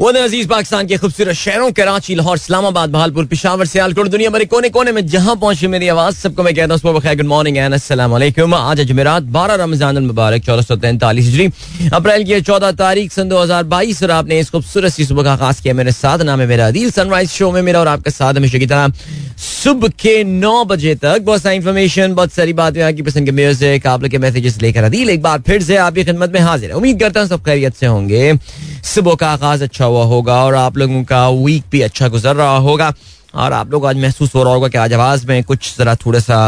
[0.00, 4.68] वो अज़ीज़ पाकिस्तान के खूबसूरत शहरों, कराची, लाहौर, इस्लामाबाद भालपुर पिशावर, सियालकोट, दुनिया भरे कोने
[4.70, 7.56] कोने में जहाँ पहुँचे मेरी आवाज़, सबको मैं कहता हूँ गुड मॉर्निंग
[8.10, 13.28] वालेकुम आज अजमेरात बारह रमज़ान मुबारक, चौदह सौ तैंतालीस हिजरी। अप्रैल की चौदह तारीख सन
[13.28, 16.40] दो हज़ार बाईस, और आपने इस खूबसूरत सी सुबह का आगाज़ किया मेरे साथ। नाम
[16.40, 18.92] है मेरा अदील सनराइज शो में मेरा और आपका साथ हमेशा की तरह
[19.38, 23.86] सुबह के नौ बजे तक बहुत सारी इन्फॉर्मेशन बहुत सारी बातें, आपकी पसंद के म्यूज़िक
[23.86, 26.76] आप लोग के मैसेजेस लेकर अदील। एक बार फिर से आपकी खिदमत में हाजिर है।
[26.76, 28.32] उम्मीद करता हूँ सब खैरियत से होंगे।
[28.84, 32.56] सुबह का आगाज़ अच्छा हुआ होगा और आप लोगों का वीक भी अच्छा गुजर रहा
[32.58, 32.92] होगा।
[33.34, 36.20] और आप लोग आज महसूस हो रहा होगा कि आज आवाज़ में कुछ जरा थोड़ा
[36.20, 36.38] सा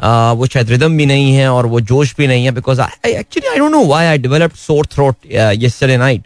[0.00, 3.12] आ, वो शायद रिदम भी नहीं है और वो जोश भी नहीं है because I
[3.12, 6.22] actually I don't know why I developed sore throat yesterday night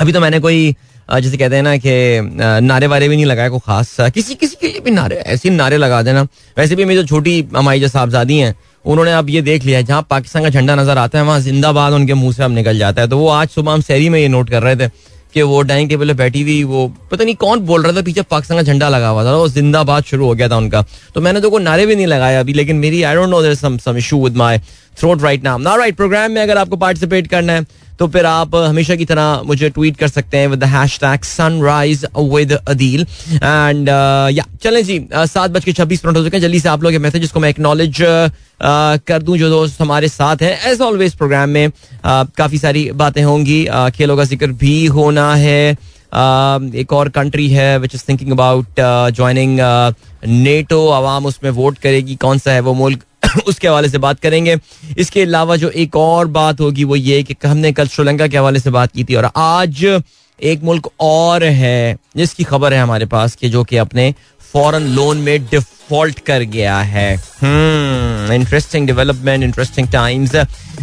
[0.00, 0.74] अभी तो मैंने कोई
[1.12, 1.90] जैसे कहते हैं ना कि
[2.66, 5.76] नारे वारे भी नहीं लगाए को खास किसी किसी के लिए भी नारे ऐसे नारे
[5.76, 6.22] लगा देना।
[6.58, 10.06] वैसे भी मेरी जो छोटी हमारी जो साहबजादी हैं उन्होंने अब ये देख लिया जहाँ
[10.10, 13.08] पाकिस्तान का झंडा नज़र आता है, वहाँ जिंदाबाद उनके मुँह से अब निकल जाता है।
[13.08, 14.88] तो वो आज सुबह हम शहरी में ये नोट कर रहे थे
[15.34, 18.22] कि वो डाइनिंग टेबल पे बैठी हुई, वो पता नहीं कौन बोल रहा था, पीछे
[18.22, 21.40] पाकिस्तान का झंडा लगा हुआ था वो जिंदाबाद शुरू हो गया था उनका। तो मैंने
[21.40, 23.96] तो कोई नारे भी नहीं लगाया अभी, लेकिन मेरी I don't know there some some
[23.96, 24.60] issue with my
[24.96, 27.66] throat right नाम ना राइट प्रोग्राम में अगर आपको पार्टिसिपेट करना है
[27.98, 32.04] तो फिर आप हमेशा की तरह मुझे ट्वीट कर सकते हैं with hash tag sunrise
[32.18, 33.02] with Adeel
[33.32, 36.82] and या चलें जी सात बज के छब्बीस मिनट हो चुके हैं। जल्दी से आप
[36.82, 41.50] लोग मैसेज को मैं एक्नॉलेज कर दूँ, जो दोस्त हमारे साथ हैं। एज ऑलवेज प्रोग्राम
[41.50, 41.70] में
[42.06, 43.64] काफ़ी सारी बातें होंगी।
[43.96, 45.70] खेलों का ज़िक्र भी होना है।
[46.76, 48.80] एक और कंट्री है which is thinking about
[49.12, 49.60] joining
[50.24, 53.04] NATO आवाम उसमें वोट करेगी। कौन सा है वो मुल्क?
[53.46, 54.56] उसके हवाले से बात करेंगे।
[54.98, 58.60] इसके अलावा जो एक और बात होगी, वो ये कि हमने कल श्रीलंका के हवाले
[58.60, 59.84] से बात की थी और आज
[60.40, 64.14] एक मुल्क और है, जिसकी खबर है हमारे पास कि जो कि अपने
[64.52, 67.12] फॉरेन लोन में डिफ़ॉल्ट कर गया है।
[68.34, 70.36] Interesting development interesting times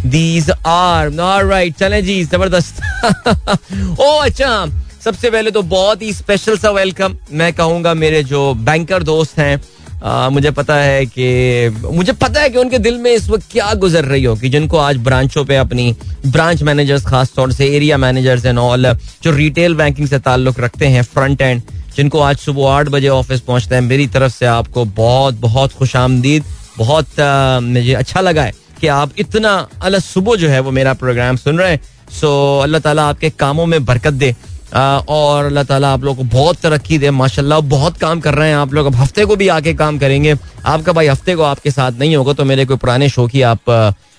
[0.06, 1.12] these are
[1.46, 2.82] right चले जी, ज़बरदस्त।
[4.00, 4.66] ओ अच्छा
[5.04, 9.62] सबसे पहले तो बहुत ही स्पेशल सा वेलकम मैं कहूँगा मेरे जो बैंकर दोस्त हैं
[10.04, 13.74] आ, मुझे पता है कि मुझे पता है कि उनके दिल में इस वक्त क्या
[13.74, 15.96] गुजर रही हो कि जिनको आज ब्रांचों पे अपनी
[16.28, 20.88] ब्रांच मैनेजर्स खास तौर से एरिया मैनेजर्स एंड ऑल जो रिटेल बैंकिंग से ताल्लुक रखते
[20.88, 21.62] हैं फ्रंट एंड
[21.98, 25.96] जिनको आज सुबह आठ बजे ऑफ़िस पहुँचते हैं मेरी तरफ़ से आपको बहुत बहुत खुश
[25.96, 26.44] आमदीद
[26.78, 27.20] बहुत
[27.64, 31.60] मुझे अच्छा लगा है कि आप इतना अल सुबह जो है वो मेरा प्रोग्राम सुन
[31.60, 32.30] रहे हैं। सो
[32.60, 34.36] अल्लाह ताला आपके कामों में बरकत दे।
[34.74, 38.56] और अल्लाह ताला आप लोगों को बहुत तरक्की दे माशाल्लाह बहुत काम कर रहे हैं
[38.58, 40.36] आप लोग। अब हफ़्ते को भी आके काम करेंगे।
[40.66, 43.72] आपका भाई हफ़्ते को आपके साथ नहीं होगा तो मेरे कोई पुराने शो की आप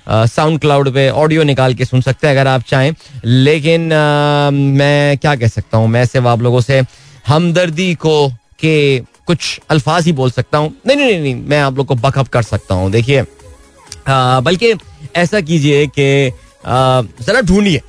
[0.07, 2.93] साउंड क्लाउड पे ऑडियो निकाल के सुन सकते हैं अगर आप चाहें।
[3.25, 6.83] लेकिन आ, मैं क्या कह सकता हूँ मैं सिर्फ़ आप लोगों से
[7.29, 8.29] हमदर्दी को
[8.61, 12.29] के कुछ अल्फाज ही बोल सकता हूँ। नहीं नहीं नहीं मैं आप लोग को बकअप
[12.29, 13.23] कर सकता हूँ देखिए।
[14.09, 14.73] बल्कि
[15.17, 16.31] ऐसा कीजिए कि
[16.67, 17.83] जरा ढूंढिए।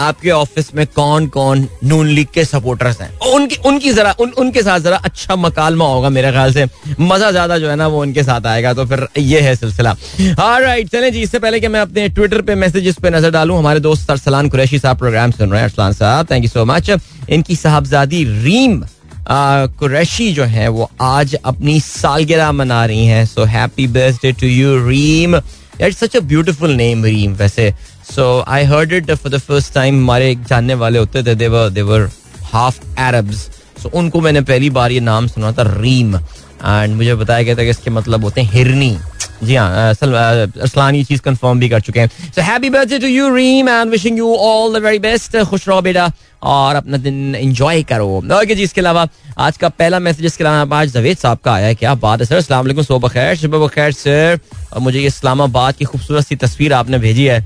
[0.00, 3.10] आपके ऑफ़िस में कौन कौन नून लीग के सपोर्टर्स हैं?
[3.30, 6.64] उनकी उनकी जरा उन, उनके साथ जरा अच्छा मकालमा होगा मेरे ख्याल से।
[7.00, 9.96] मज़ा ज़्यादा जो है ना वो उनके साथ आएगा तो फिर ये है सिलसिला।
[10.30, 13.80] राइट चले जी इससे पहले कि मैं अपने ट्विटर पे मैसेजेस पे नज़र डालूं हमारे
[13.80, 17.56] दोस्त अरसलान कुरैशी साहब प्रोग्राम सुन रहे हैं अरसलान साहब थैंक यू सो मच इनकी
[17.56, 18.82] साहबजादी रीम
[19.30, 24.76] कुरैशी जो है वो आज अपनी सालगिरह मना रही हैं। So happy birthday to you
[24.88, 25.36] Reem.
[25.36, 27.72] It's such a beautiful name Reem वैसे।
[28.10, 31.68] So I heard it for the first time हमारे एक जानने वाले होते थे देवर
[31.70, 32.08] देवर
[32.52, 33.48] हाफ़ अरब्स
[33.82, 37.62] सो उनको मैंने पहली बार ये नाम सुना था रीम एंड मुझे बताया गया था
[37.64, 38.96] कि इसके मतलब होते हैं हिरनी.
[39.44, 42.08] जी हाँ असलान ये चीज़ कंफर्म भी कर चुके हैं.
[42.34, 45.80] So happy birthday to you Reem and wishing you all the very best खुश रहो
[45.82, 46.10] बेटा,
[46.42, 48.08] और अपना दिन एंजॉय करो.
[48.40, 49.06] ओके जी, इसके अलावा
[49.38, 52.26] आज का पहला मैसेज इसके अलावा आज जवेद साहब का आया है। क्या बात है
[52.26, 54.38] सर वालेकुम सुबह बखैर सुबह बखैर सर
[54.72, 57.40] और मुझे ये इस्लामाबाद की खूबसूरत सी तस्वीर आपने भेजी है।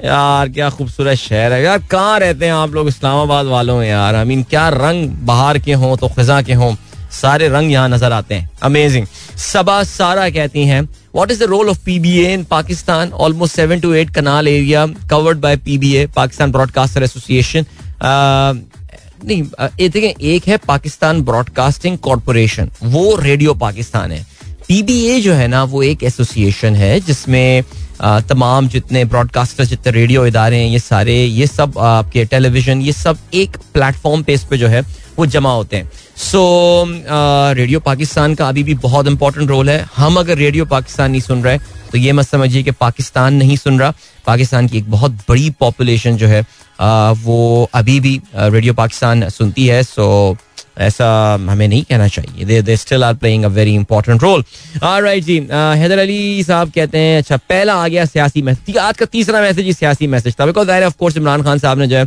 [0.00, 4.14] यार, क्या खूबसूरत शहर है। यार, कहाँ रहते हैं आप लोग इस्लामाबाद वालों यार?
[4.14, 6.74] आई मीन क्या रंग बाहर के हों तो खजा के हों?
[7.12, 9.06] सारे रंग यहाँ नज़र आते हैं। अमेजिंग
[9.38, 10.82] सबा सारा कहती हैं
[11.14, 15.38] what is the role of PBA in Pakistan almost seven to eight kanal area covered
[15.40, 17.64] by PBA Pakistan broadcaster association
[19.24, 19.42] नहीं
[19.88, 24.26] देखें, एक है पाकिस्तान ब्रॉडकास्टिंग कॉरपोरेशन वो रेडियो पाकिस्तान है।
[24.68, 27.64] पीबीए जो है ना, वो एक एसोसिएशन है जिसमें
[28.28, 33.18] तमाम जितने ब्रॉडकास्टर जितने रेडियो इदारे हैं, ये सारे, ये सब आपके टेलीविज़न ये सब
[33.34, 34.80] एक प्लेटफॉर्म पे इस पे जो है,
[35.18, 36.42] वो जमा होते हैं। सो
[37.54, 41.42] रेडियो पाकिस्तान का अभी भी बहुत इंपॉर्टेंट रोल है। हम अगर रेडियो पाकिस्तान नहीं सुन
[41.44, 41.58] रहे
[41.92, 43.92] तो ये मत समझिए कि पाकिस्तान नहीं सुन रहा।
[44.26, 46.40] पाकिस्तान की एक बहुत बड़ी पॉपुलेशन जो है
[47.24, 50.36] वो अभी भी रेडियो पाकिस्तान सुनती है। सो
[50.76, 51.06] ऐसा
[51.40, 54.44] हमें नहीं कहना चाहिए। They they still are playing a very important role
[54.82, 59.06] right जी हैदर अली साहब कहते हैं अच्छा पहला आ गया सियासी मैसेज आज का
[59.06, 62.04] तीसरा मैसेज ही सियासी मैसेज था। Because of course Imran Khan साहब ने जो है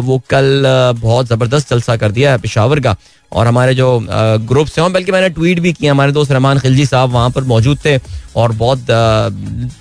[0.00, 0.62] वो कल
[1.00, 2.96] बहुत ज़बरदस्त जलसा कर दिया है पिशावर का।
[3.32, 3.86] और हमारे जो
[4.48, 7.78] ग्रुप्स हैं, बल्कि मैंने ट्वीट भी किया हमारे दोस्त रहमान खिलजी साहब वहाँ पर मौजूद
[7.84, 7.96] थे।
[8.36, 8.86] और बहुत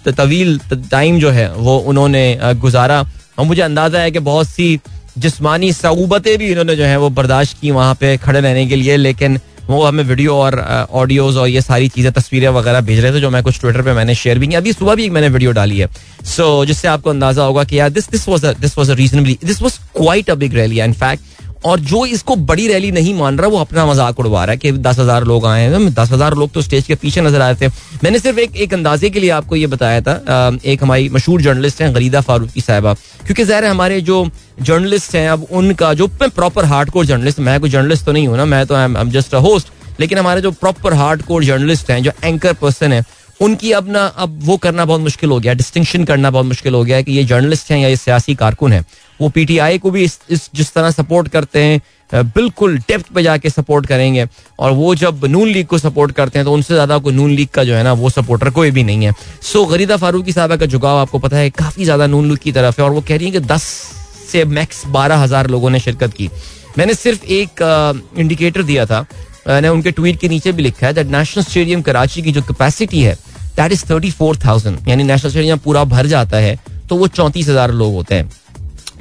[0.10, 0.60] तवील
[0.92, 3.02] टाइम जो है, वो उन्होंने गुजारा।
[3.40, 4.80] और मुझे अंदाज़ा है कि बहुत सी
[5.18, 8.98] जिस्मानी सऊबतें भी इन्होंने जो है वो बर्दाश्त की वहाँ पे खड़े रहने के लिए
[8.98, 10.60] लेकिन वो हमें वीडियो और
[10.92, 13.94] ऑडियोज और ये सारी चीज़ें तस्वीरें वगैरह भेज रहे थे जो मैं कुछ ट्विटर पे
[13.94, 16.88] मैंने शेयर भी की अभी सुबह भी एक मैंने वीडियो डाली है। सो so, जिससे
[16.88, 20.30] आपको अंदाज़ा होगा कि यार this this was this was a reasonably this was quite
[20.30, 21.32] a big rally in fact
[21.66, 24.72] और जो इसको बड़ी रैली नहीं मान रहा वो अपना मज़ाक उड़वा रहा है कि
[24.72, 27.68] दस हज़ार लोग आए हैं। दस हज़ार लोग तो स्टेज के पीछे नज़र आए थे।
[28.04, 31.82] मैंने सिर्फ़ एक एक अंदाजे के लिए आपको ये बताया था। एक हमारी मशहूर जर्नलिस्ट
[31.82, 34.24] हैं गरीदा फारूकी साहबा। क्योंकि ज़ाहिर हमारे जो
[34.62, 38.38] जर्नलिस्ट हैं अब उनका जो प्रॉपर हार्ड कोर जर्नलिस्ट मैं कोई जर्नलिस्ट तो नहीं हूँ
[38.38, 41.92] ना मैं तो I am just a host लेकिन हमारे जो प्रॉपर हार्ड कोर जर्नलिस्ट
[41.92, 43.04] हैं जो एंकर पर्सन है
[43.42, 46.84] उनकी अब ना अब वो करना बहुत मुश्किल हो गया डिस्टिंक्शन करना बहुत मुश्किल हो
[46.84, 48.84] गया है कि ये जर्नलिस्ट हैं या ये सियासी कारकुन है।
[49.20, 51.82] वो पीटीआई को भी इस, इस जिस तरह सपोर्ट करते हैं
[52.26, 54.26] बिल्कुल डेप्थ पे जाके सपोर्ट करेंगे
[54.60, 57.48] और वो जब नून लीग को सपोर्ट करते हैं तो उनसे ज़्यादा कोई नून लीग
[57.54, 59.14] का जो है ना वो सपोर्टर कोई भी नहीं है।
[59.44, 62.82] सो गरीदा फारूकी साहबा का झुकाव आपको पता है काफ़ी ज़्यादा नून लीग की तरफ़
[62.82, 63.66] है और वो कह रही है कि दस
[64.24, 66.30] से मैक्स बारह हज़ार लोगों ने शिरकत की।
[66.78, 67.62] मैंने सिर्फ़ एक
[68.18, 69.06] इंडिकेटर दिया था।
[69.48, 73.02] मैंने उनके ट्वीट के नीचे भी लिखा है दैट नेशनल स्टेडियम कराची की जो कैपेसिटी
[73.02, 73.16] है
[73.58, 76.58] that is thirty four thousand यानी नेशनल स्टेडियम पूरा भर जाता है
[76.90, 78.30] तो वो चौंतीस हज़ार लोग होते हैं।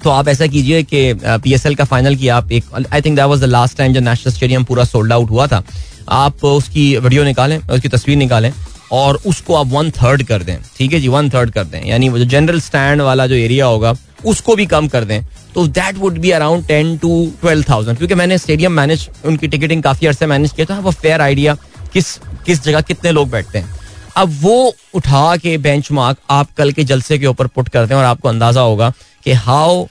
[0.05, 3.17] तो आप ऐसा कीजिए कि पी एस एल का फाइनल की आप एक I think
[3.17, 5.63] that was the last time जब नेशनल स्टेडियम पूरा सोल्ड आउट हुआ था।
[6.11, 8.53] आप उसकी वीडियो निकालें, उसकी तस्वीर निकालें
[8.93, 12.09] और उसको आप वन थर्ड कर दें। ठीक है जी वन थर्ड कर दें। यानी
[12.11, 13.93] जो जनरल स्टैंड वाला जो एरिया होगा
[14.25, 15.23] उसको भी कम कर दें।
[15.55, 17.11] तो that would be around ten to
[17.41, 21.21] twelve thousand क्योंकि मैंने स्टेडियम मैनेज उनकी टिकटिंग काफ़ी अर्से मैनेज किया था वो फेयर
[21.21, 21.57] आइडिया
[21.93, 22.17] किस
[22.47, 23.75] किस जगह कितने लोग बैठते हैं।
[24.17, 28.01] अब वो उठा के बेंच मार्क आप कल के जलसे के ऊपर पुट करते हैं
[28.01, 28.93] और आपको अंदाज़ा होगा
[29.25, 29.87] कि how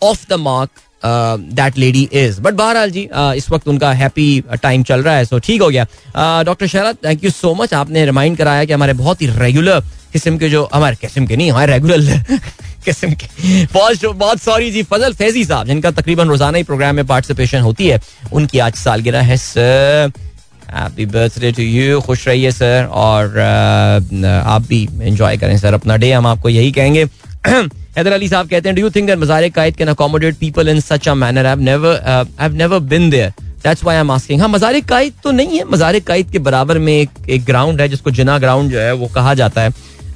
[0.00, 0.70] off the mark
[1.04, 5.24] that lady is but बहरहाल जी uh, इस वक्त उनका हैप्पी टाइम चल रहा है
[5.24, 5.86] सो ठीक हो गया।
[6.44, 9.80] Doctor Sharad thank you so much आपने रिमाइंड कराया कि हमारे बहुत ही रेगुलर
[10.12, 12.40] किस्म के जो हमारे किस्म के नहीं हमारे रेगुलर
[12.84, 17.06] किस्म के। बहुत बहुत सॉरी जी, फजल फैजी साहब, जिनका तकरीबन रोज़ाना ही प्रोग्राम में
[17.06, 18.00] पार्टिसिपेशन होती है,
[18.32, 20.12] उनकी आज सालगिरह है sir
[20.70, 26.12] happy birthday to you खुश रहिए सर और आप भी एंजॉय करें सर अपना डे
[26.12, 27.04] हम आपको यही कहेंगे।
[27.46, 30.80] हैदर अली साहब कहते हैं do you think that Mazar Quaid can accommodate people in
[30.80, 33.32] such a manner I never I have never been there
[33.64, 36.78] that's why I am asking हाँ मज़ार कायद तो नहीं है। मज़ार कायद के बराबर
[36.78, 39.72] में एक एक ग्राउंड है, जिसको जिना ग्राउंड जो है, वो कहा जाता है।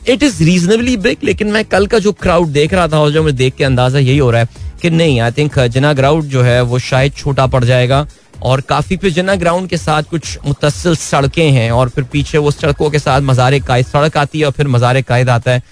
[0.09, 3.35] इट इज़ रीजनेबली बिग लेकिन मैं कल का जो क्राउड देख रहा था जो मैं
[3.37, 6.61] देख के अंदाज़ा यही हो रहा है कि नहीं आई थिंक जिना ग्राउंड जो है
[6.63, 8.07] वो शायद छोटा पड़ जाएगा
[8.43, 12.51] और काफ़ी फिर जिना ग्राउंड के साथ कुछ मुतसिल सड़कें हैं और फिर पीछे वो
[12.51, 15.63] सड़कों के साथ मज़ार कायद सड़क आती है और फिर मज़ार कायद आता है।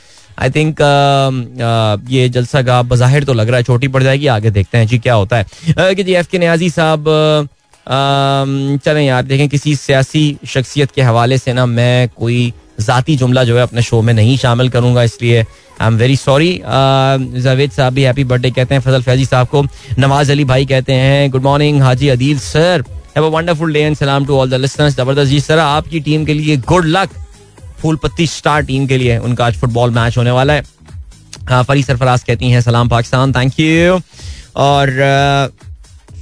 [0.41, 4.27] आई थिंक um, uh, ये जलसा का बज़ाहिर तो लग रहा है छोटी पड़ जाएगी
[4.27, 7.43] आगे देखते हैं जी क्या होता है। Uh, कि जी एफ़ के न्याजी साहब uh,
[7.87, 13.45] um, चलें यार देखें किसी सियासी शख्सियत के हवाले से ना मैं कोई ज़ाती जुमला
[13.45, 17.95] जो है अपने शो में नहीं शामिल करूँगा इसलिए I am very sorry Javed साहब
[17.95, 19.63] भी हैप्पी बर्थडे कहते हैं फजल फैजी साहब को।
[19.99, 22.85] नवाज़ अली भाई कहते हैं good morning Haji Adeel sir
[23.17, 26.25] have a wonderful day and सलाम टू ऑल द लिसनर्स ज़बरदस्त जी सर आपकी टीम
[26.25, 27.11] के लिए गुड लक
[27.81, 30.65] फूल पत्ती स्टार टीम के लिए उनका आज फुटबॉल मैच होने वाला है।
[31.49, 34.01] हाँ, फरी सरफराज कहती हैं सलाम पाकिस्तान थैंक यू
[34.57, 34.91] और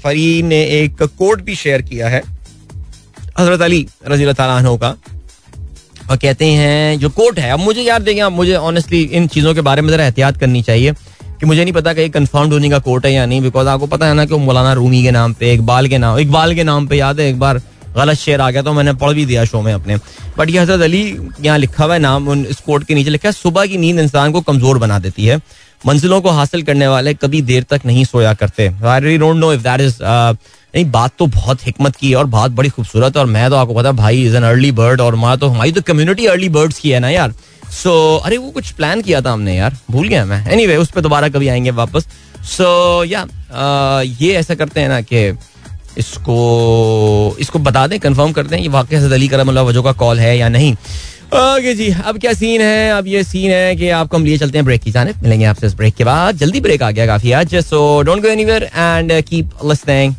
[0.02, 2.22] फरी ने एक कोट भी शेयर किया है।
[3.38, 4.94] हज़रत अली रज़ी तला का।
[6.10, 9.60] और कहते हैं, जो कोर्ट है, अब मुझे याद देंगे मुझे ऑनेस्टली इन चीज़ों के
[9.62, 10.92] बारे में ज़रा एहतियात करनी चाहिए
[11.40, 14.06] कि मुझे नहीं पता कि कंफर्म होने का कोर्ट है या नहीं बिकॉज़ आपको पता
[14.06, 16.96] है ना कि मौलाना रूमी के नाम पे, इकबाल के नाम, इकबाल के नाम पे
[16.96, 17.60] याद है, एक बार
[17.96, 19.96] गलत शेर आ गया तो मैंने पढ़ भी दिया शो में अपने।
[20.38, 21.02] बट ये हज़रत अली
[21.40, 23.98] यहाँ लिखा हुआ है, नाम उन, इस कोर्ट के नीचे लिखा है, सुबह की नींद
[24.00, 25.40] इंसान को कमज़ोर बना देती है,
[25.80, 29.62] मंजिलों को हासिल करने वाले कभी देर तक नहीं सोया करते। I don't know if
[29.62, 30.02] that is
[30.74, 33.74] नहीं बात तो बहुत हिकमत की है और बात बड़ी खूबसूरत और मैं तो आपको
[33.74, 36.90] पता भाई इज़ एन अर्ली बर्ड और हमारा तो हमारी तो कम्युनिटी अर्ली बर्ड्स की
[36.90, 37.32] है ना यार।
[37.64, 40.80] सो so, अरे वो कुछ प्लान किया था हमने यार भूल गया मैं। एनी anyway,
[40.82, 42.06] उस पर दोबारा कभी आएँगे वापस।
[42.46, 42.64] सो
[43.02, 45.28] so, या yeah, ये ऐसा करते हैं ना कि
[45.98, 50.20] इसको इसको बता दें कंफर्म कर दें ये वाकई हज़रत अली करम वजह का कॉल
[50.20, 52.90] है या नहीं। ओके जी अब क्या सीन है?
[52.92, 55.66] अब ये सीन है कि आपको हम लिए चलते हैं ब्रेक की जाने मिलेंगे आपसे
[55.66, 59.12] इस ब्रेक के बाद। जल्दी ब्रेक आ गया काफ़ी आज। So don't go anywhere and
[59.22, 60.14] keep listening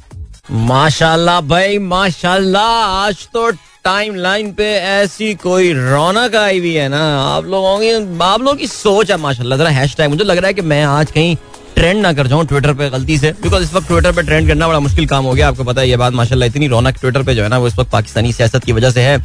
[0.52, 3.50] माशाल्लाह भाई, माशाल्लाह, आज तो
[3.84, 7.90] टाइम लाइन पे ऐसी कोई रौनक आई हुई है ना। आप लोगों की,
[8.24, 10.84] आप लोगों की सोच है माशाल्लाह, जरा हैश टैग मुझे लग रहा है कि मैं
[10.84, 11.36] आज कहीं
[11.76, 14.68] ट्रेंड ना कर जाऊँ ट्विटर पे गलती से बिकॉज़ इस वक्त ट्विटर पे ट्रेंड करना
[14.68, 17.36] बड़ा मुश्किल काम हो गया, आपको पता है ये बात, माशाल्लाह, इतनी रौनक ट्विटर पे
[17.36, 19.18] जो है ना, वो इस वक्त पाकिस्तानी सियासत की वजह से है।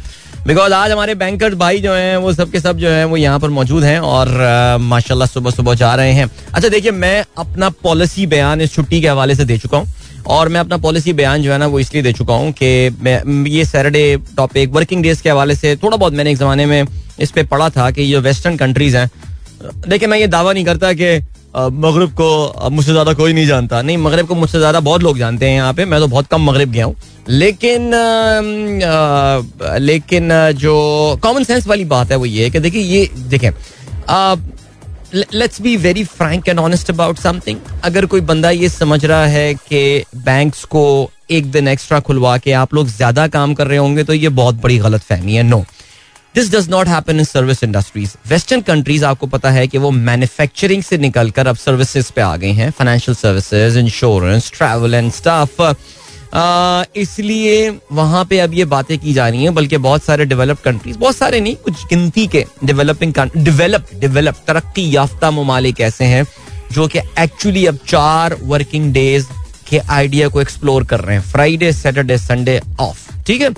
[0.47, 3.39] बिकॉज़ आज हमारे बैंकर भाई जो हैं, वो सब के सब जो है, वो यहाँ
[3.39, 8.25] पर मौजूद हैं और माशाल्लाह सुबह सुबह जा रहे हैं। अच्छा देखिए, मैं अपना पॉलिसी
[8.27, 9.87] बयान इस छुट्टी के हवाले से दे चुका हूँ।
[10.27, 13.47] और मैं अपना पॉलिसी बयान जो है ना वो इसलिए दे चुका हूँ कि मैं
[13.47, 16.83] ये सैटरडे टॉपिक वर्किंग डेज़ के हवाले से थोड़ा बहुत मैंने एक जमाने में
[17.19, 19.09] इस पर पढ़ा था कि ये वेस्टर्न कंट्रीज़ हैं।
[19.87, 21.17] देखिए मैं ये दावा नहीं करता कि
[21.55, 25.45] मगरब को मुझसे ज़्यादा कोई नहीं जानता। नहीं मगरब को मुझसे ज़्यादा बहुत लोग जानते
[25.45, 26.95] हैं यहाँ पे। मैं तो बहुत कम मगरब गया हूँ।
[27.29, 33.09] लेकिन आ, लेकिन जो कॉमन सेंस वाली बात है वो ये है कि देखिए ये
[33.29, 33.49] देखें
[35.13, 39.53] let's be very frank and honest about something अगर कोई बंदा ये समझ रहा है
[39.53, 40.83] कि बैंक्स को
[41.31, 44.55] एक दिन एक्स्ट्रा खुलवा के आप लोग ज़्यादा काम कर रहे होंगे तो ये बहुत
[44.55, 45.63] बड़ी गलत फहमी है no
[46.35, 50.83] this does not happen in service industries western countries आपको पता है कि वो मैन्युफैक्चरिंग
[50.83, 52.69] से निकलकर अब सर्विसेज़ पे आ गई हैं.
[52.71, 55.61] Financial services insurance travel and staff
[56.33, 60.97] इसलिए वहाँ पे अब ये बातें की जा रही हैं, बल्कि बहुत सारे डेवलप कंट्रीज़
[60.97, 66.25] बहुत सारे नहीं, कुछ गिनती के डेवलपिंग डेवलप डेवलप तरक्की याफ्ता ममालिक ऐसे हैं,
[66.71, 69.25] जो कि एक्चुअली अब चार वर्किंग डेज़
[69.69, 73.49] के आइडिया को एक्सप्लोर कर रहे हैं। फ्राइडे सैटरडे संडे ऑफ़ ठीक है?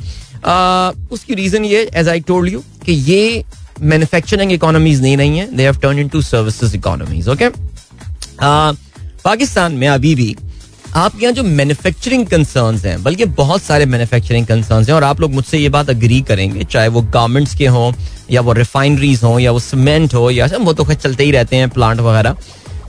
[1.11, 3.43] उसकी रीजन ये एज आई टोल्ड यू कि ये
[3.81, 7.49] मैन्युफैक्चरिंग इकोनॉमीज नहीं रही हैं they have turn into services economies okay
[8.41, 10.35] Pakistan में अभी भी
[10.95, 15.31] आपके यहाँ जो मैन्युफैक्चरिंग कंसर्न हैं, बल्कि बहुत सारे मैन्युफैक्चरिंग कंसर्न हैं, और आप लोग
[15.33, 17.91] मुझसे ये बात अग्री करेंगे, चाहे वो गारमेंट्स के हों,
[18.31, 21.69] या वो रिफाइनरीज हों, या वो सीमेंट हो, या वो तो चलते ही रहते हैं
[21.69, 22.35] प्लांट वगैरह।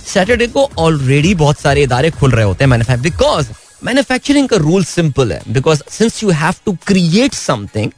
[0.07, 3.49] सैटरडे को ऑलरेडी बहुत सारे इदारे खुल रहे होते हैं बिकॉज़
[3.85, 7.91] मैन्युफैक्चरिंग का रूल सिंपल है because since you have to create something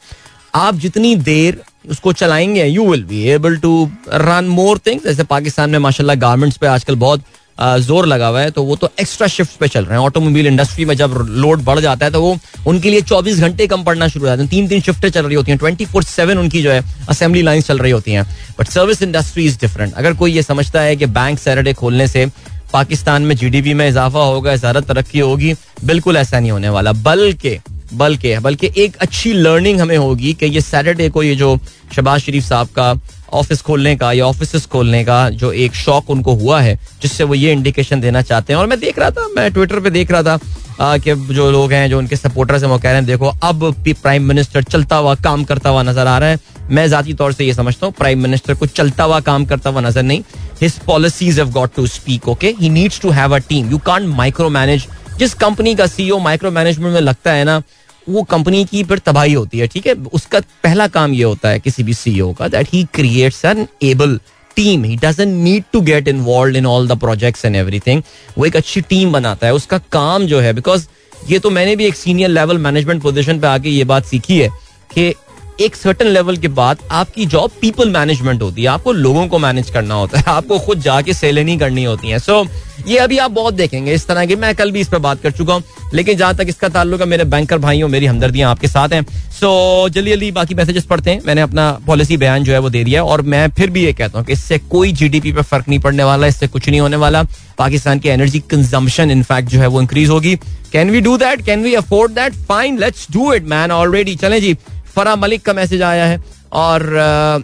[0.55, 3.73] आप जितनी देर उसको चलाएँगे you will be able to
[4.13, 7.25] run more things जैसे पाकिस्तान में माशाल्लाह गारमेंट्स पे आजकल बहुत
[7.59, 10.85] ज़ोर लगा हुआ है तो वो तो एक्स्ट्रा शिफ्ट पे चल रहे हैं। ऑटोमोबाइल इंडस्ट्री
[10.85, 12.37] में जब लोड बढ़ जाता है तो वो
[12.67, 15.35] उनके लिए 24 घंटे कम पड़ना शुरू हो जाते हैं। तीन तीन शिफ्टें चल रही
[15.35, 18.25] होती हैं ट्वेंटी फोर सेवन उनकी जो है असेंबली लाइन चल रही होती हैं।
[18.59, 22.27] But service industry is different अगर कोई ये समझता है कि बैंक सैटरडे खोलने से
[22.73, 27.59] पाकिस्तान में जीडीपी में इजाफा होगा ज़्यादा तरक्की होगी, बिल्कुल ऐसा नहीं होने वाला। बल्कि
[27.95, 31.59] बल्कि बल्कि एक अच्छी लर्निंग हमें होगी कि ये सैटरडे को ये जो
[31.97, 32.93] शबाज शरीफ साहब का
[33.33, 37.35] ऑफ़िस खोलने का या ऑफ़िस खोलने का जो एक शौक उनको हुआ है जिससे वो
[37.35, 40.23] ये इंडिकेशन देना चाहते हैं। और मैं देख रहा था मैं ट्विटर पे देख रहा
[40.23, 40.39] था
[40.81, 43.65] आ, कि जो लोग हैं जो उनके सपोर्टर्स हैं वो कह रहे हैं देखो अब
[43.83, 46.39] भी प्राइम मिनिस्टर चलता हुआ काम करता हुआ नज़र आ रहा है।
[46.71, 49.81] मैं जाती तौर से ये समझता हूँ प्राइम मिनिस्टर को चलता हुआ काम करता हुआ
[49.81, 50.23] नज़र नहीं।
[50.61, 54.07] His policies have got to speak okay he needs to have a team you can't
[54.17, 54.87] micro manage
[55.19, 57.61] जिस कंपनी का सीईओ माइक्रो मैनेजमेंट में लगता है ना
[58.09, 59.95] वो कंपनी की फिर तबाही होती है, ठीक है?
[60.13, 64.19] उसका पहला काम ये होता है किसी भी सीईओ का that he creates an able
[64.57, 68.03] team he doesn't need to get involve in all the projects and everything
[68.39, 70.87] वो एक अच्छी टीम बनाता है। उसका काम जो है बिकॉज़
[71.31, 74.49] ये तो मैंने भी एक सीनियर लेवल मैनेजमेंट पोजिशन पे आके ये बात सीखी है
[74.91, 75.13] कि
[75.61, 79.71] एक सर्टन लेवल के बाद आपकी जॉब पीपल मैनेजमेंट होती है। आपको लोगों को मैनेज
[79.71, 83.31] करना होता है। आपको खुद जाके सेलेनी करनी होती है। सो so, ये अभी आप
[83.31, 85.63] बहुत देखेंगे इस तरह की। मैं कल भी इस पर बात कर चुका हूँ।
[85.95, 89.49] लेकिन जहाँ तक इसका ताल्लुक है मेरे बैंकर भाइयों मेरी हमदर्दियाँ आपके साथ हैं। सो
[89.87, 92.85] so, जल्दी जल्दी बाकी मैसेजेस पढ़ते हैं। मैंने अपना पॉलिसी बयान जो है वो दे
[92.85, 95.79] दिया और मैं फिर भी ये कहता हूँ कि इससे कोई जीडीपी पे फ़र्क नहीं
[95.81, 97.23] पड़ने वाला इससे कुछ नहीं होने वाला।
[97.59, 100.37] पाकिस्तान की एनर्जी कंजम्पशन इनफैक्ट जो है वो इंक्रीज होगी।
[100.73, 104.41] Can we do that can we afford that fine let's do it man already चले
[104.41, 104.57] जी।
[104.97, 106.21] फरा मलिक का मैसेज आया है
[106.55, 106.83] और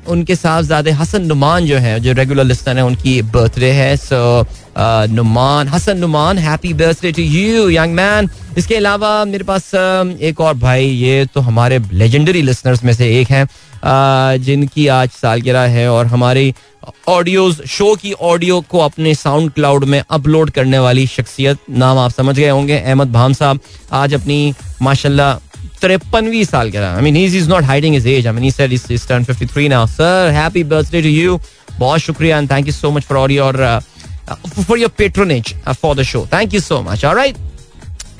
[0.09, 4.47] उनके साहबजादे हसन नुमान जो है, जो रेगुलर लिस्टर है, उनकी बर्थडे है so
[5.13, 8.29] Numan, Hasan Numan happy birthday to you young man
[8.59, 13.31] इसके अलावा मेरे पास एक और भाई, ये तो हमारे लेजेंडरी लिसनर्स में से एक
[13.31, 13.47] हैं
[14.39, 16.55] जिनकी आज सालगिरह है और हमारी
[17.09, 22.11] ऑडियोज शो की ऑडियो को अपने साउंड क्लाउड में अपलोड करने वाली शख्सियत, नाम आप
[22.11, 23.61] समझ गए होंगे, अहमद भाम साहब,
[23.93, 25.35] आज अपनी, माशाल्लाह
[25.83, 29.07] तिरपनवी साल के I mean is not hiding is age I mean he said is
[29.09, 31.39] turn 53 now sir happy birthday to you
[31.79, 33.57] बहुत शुक्रिया and thank you so much for all your
[34.59, 37.37] for your patronage for the show thank you so much alright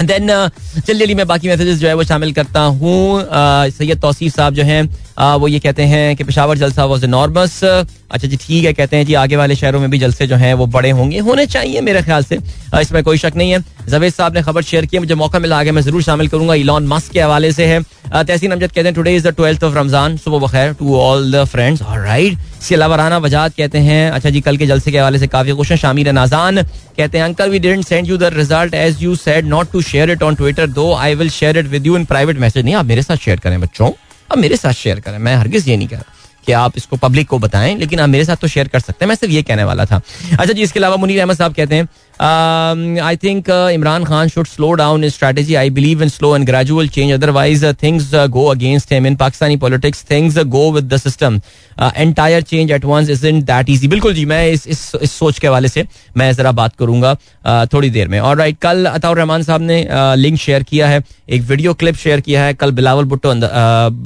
[0.03, 3.25] then जल्दी जल्दी मैं बाकी messages जो है वो शामिल करता हूँ।
[3.71, 4.83] सैयद तौसीफ साहब जो हैं
[5.19, 9.05] वो ये कहते हैं कि पेशावर जलसा वॉज़ नॉर्मस अच्छा जी, ठीक है, कहते हैं
[9.07, 12.03] जी, आगे वाले शहरों में भी जलसे जो हैं, वो बड़े होंगे, होने चाहिए मेरे
[12.03, 12.39] ख्याल से।
[12.81, 15.73] इसमें कोई शक नहीं है। जवेद साहब ने खबर शेयर की मुझे मौका मिला, आगे
[15.73, 19.15] मैं ज़रूर शामिल करूँगा। इलॉन मस्क के हवाले से है। तहसीन अमजद कहते हैं today
[19.17, 23.19] is the twelfth of Ramzan सुबह बखैर to all the friends right इसके अलावा राना
[23.19, 26.13] वजाद कहते हैं अच्छा जी, कल के जलसे के हवाले से काफ़ी खुश हैं, शामिर
[26.13, 29.83] नाजान। कहते हैं uncle we didn't send you the result as you said not to
[29.83, 32.75] share it on Twitter though I will share it with you in private message नहीं,
[32.75, 33.91] आप मेरे साथ शेयर करें, बच्चों।
[34.33, 37.29] अब मेरे साथ शेयर करें। मैं हरगिज ये नहीं कह रहा कि आप इसको पब्लिक
[37.29, 39.65] को बताएँ, लेकिन आप मेरे साथ तो शेयर कर सकते हैं। मैं सिर्फ़ ये कहने
[39.65, 40.01] वाला था।
[40.33, 41.89] अच्छा जी, इसके अलावा मुनीर अहमद साहब कहते हैं
[42.21, 47.13] I think Imran Khan should slow down strategy I believe in slow and gradual change
[47.13, 51.41] otherwise things go against him in Pakistani politics things go with the system
[51.81, 55.39] entire change at once is in that easy बिल्कुल जी मैं इस इस इस सोच
[55.39, 59.17] के हवाले से मैं जरा बात करूँगा uh, थोड़ी देर में और राइट कल अताउर
[59.17, 62.71] रहमान साहब ने लिंक uh, शेयर किया है एक वीडियो क्लिप शेयर किया है कल
[62.73, 63.35] बिलावल भुट्टो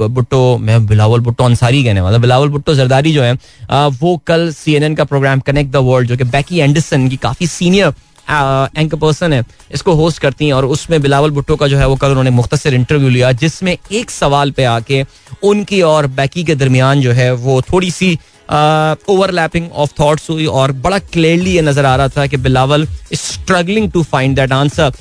[0.08, 4.50] भुट्टो मैं बिलावल भुट्टो अंसारी कहने वाला बिलावल भुट्टो जरदारी जो है uh, वो कल
[4.52, 7.92] सी का प्रोग्राम कनेक्ट द वर्ल्ड जो कि बैकी एंडरसन की काफ़ी सीनियर
[8.28, 11.96] एंकर पर्सन है, इसको होस्ट करती हैं और उसमें बिलावल भुट्टो का जो है वो
[11.96, 15.04] कल उन्होंने मुख्तर इंटरव्यू लिया, जिसमें एक सवाल पे आके
[15.44, 18.18] उनकी और बैकी के दरमियान जो है वो थोड़ी सी
[18.48, 23.90] ओवरलैपिंग ऑफ़ थॉट्स हुई और बड़ा क्लियरली ये नज़र आ रहा था कि Bilawal struggling
[23.92, 24.92] to find that answer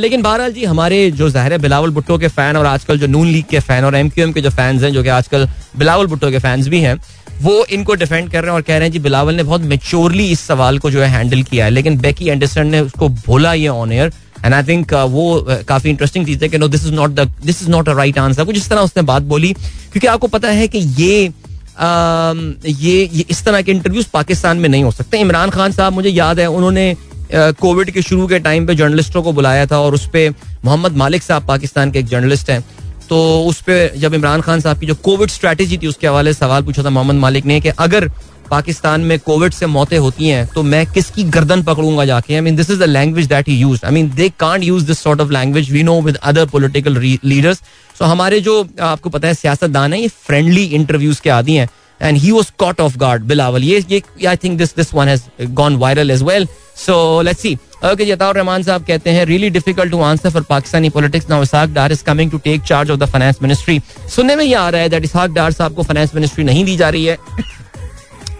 [0.00, 3.26] लेकिन बहरहाल जी, हमारे जो ज़ाहिर है बिलावल भुट्टो के फ़ैन और आजकल जो नून
[3.26, 6.06] लीग के फ़ैन और एम क्यू एम के जो फैंस हैं, जो कि आजकल बिलावल
[6.06, 6.96] भुट्टो के फैंस भी हैं
[7.42, 10.30] वो इनको डिफेंड कर रहे हैं और कह रहे हैं जी बिलावल ने बहुत मेच्योरली
[10.30, 11.70] इस सवाल को जो है हैंडल किया है.
[11.70, 14.12] लेकिन बेकी एंडरसन ने उसको बोला ये on air
[14.44, 17.28] and I think वो uh, काफ़ी इंटरेस्टिंग चीज़ है कि no this is not the
[17.44, 20.48] this is not a right answer कुछ इस तरह उसने बात बोली क्योंकि आपको पता
[20.50, 21.30] है कि ये
[21.78, 25.92] Um, ये, ये इस तरह के इंटरव्यूज़ पाकिस्तान में नहीं हो सकते। इमरान खान साहब
[25.92, 26.96] मुझे याद है उन्होंने
[27.32, 30.96] कोविड uh, के शुरू के टाइम पे जर्नलिस्टों को बुलाया था और उस पर मोहम्मद
[30.96, 32.64] मालिक साहब पाकिस्तान के एक जर्नलिस्ट हैं।
[33.08, 36.62] तो उस पर जब इमरान खान साहब की जो कोविड स्ट्रैटेजी थी, उसके हवाले सवाल
[36.62, 38.08] पूछा था मोहम्मद मालिक ने कि अगर
[38.50, 42.34] पाकिस्तान में कोविड से मौतें होती हैं तो मैं किसकी गर्दन पकड़ूँगा जाके?
[42.34, 44.98] I mean this is the language that he use I mean they can't use this
[44.98, 47.62] sort of language we know with other political leaders
[47.98, 51.68] so हमारे जो, आपको पता है, सियासतदान है, ये फ्रेंडली इंटरव्यूज़ के आदि हैं।
[52.00, 55.76] And he was caught off guard Bilawal ये I think this this one has gone
[55.76, 59.90] viral as well so let's see okay जी अताउर रहमान साहब कहते हैं really difficult
[59.90, 63.06] to answer for Pakistani politics now Ishaq Dar is coming to take charge of the
[63.08, 63.80] finance ministry
[64.16, 66.76] सुनने में ये आ रहा है that Isaac डार साहब को फाइनेंस मिनिस्ट्री नहीं दी
[66.76, 67.18] जा रही है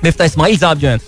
[0.05, 0.99] मिफ्ता इस्माइल साहब जो हैं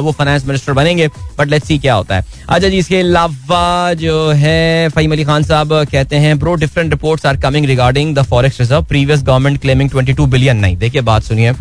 [0.00, 4.28] वो फाइनेंस मिनिस्टर बनेंगे बट लेट्स सी क्या होता है अच्छा जी इसके अलावा जो
[4.36, 8.60] है फहीम अली खान साहब कहते हैं pro different reports are coming regarding the forest
[8.60, 11.52] reserve previous government claiming 22 billion नहीं देखिए बात सुनिए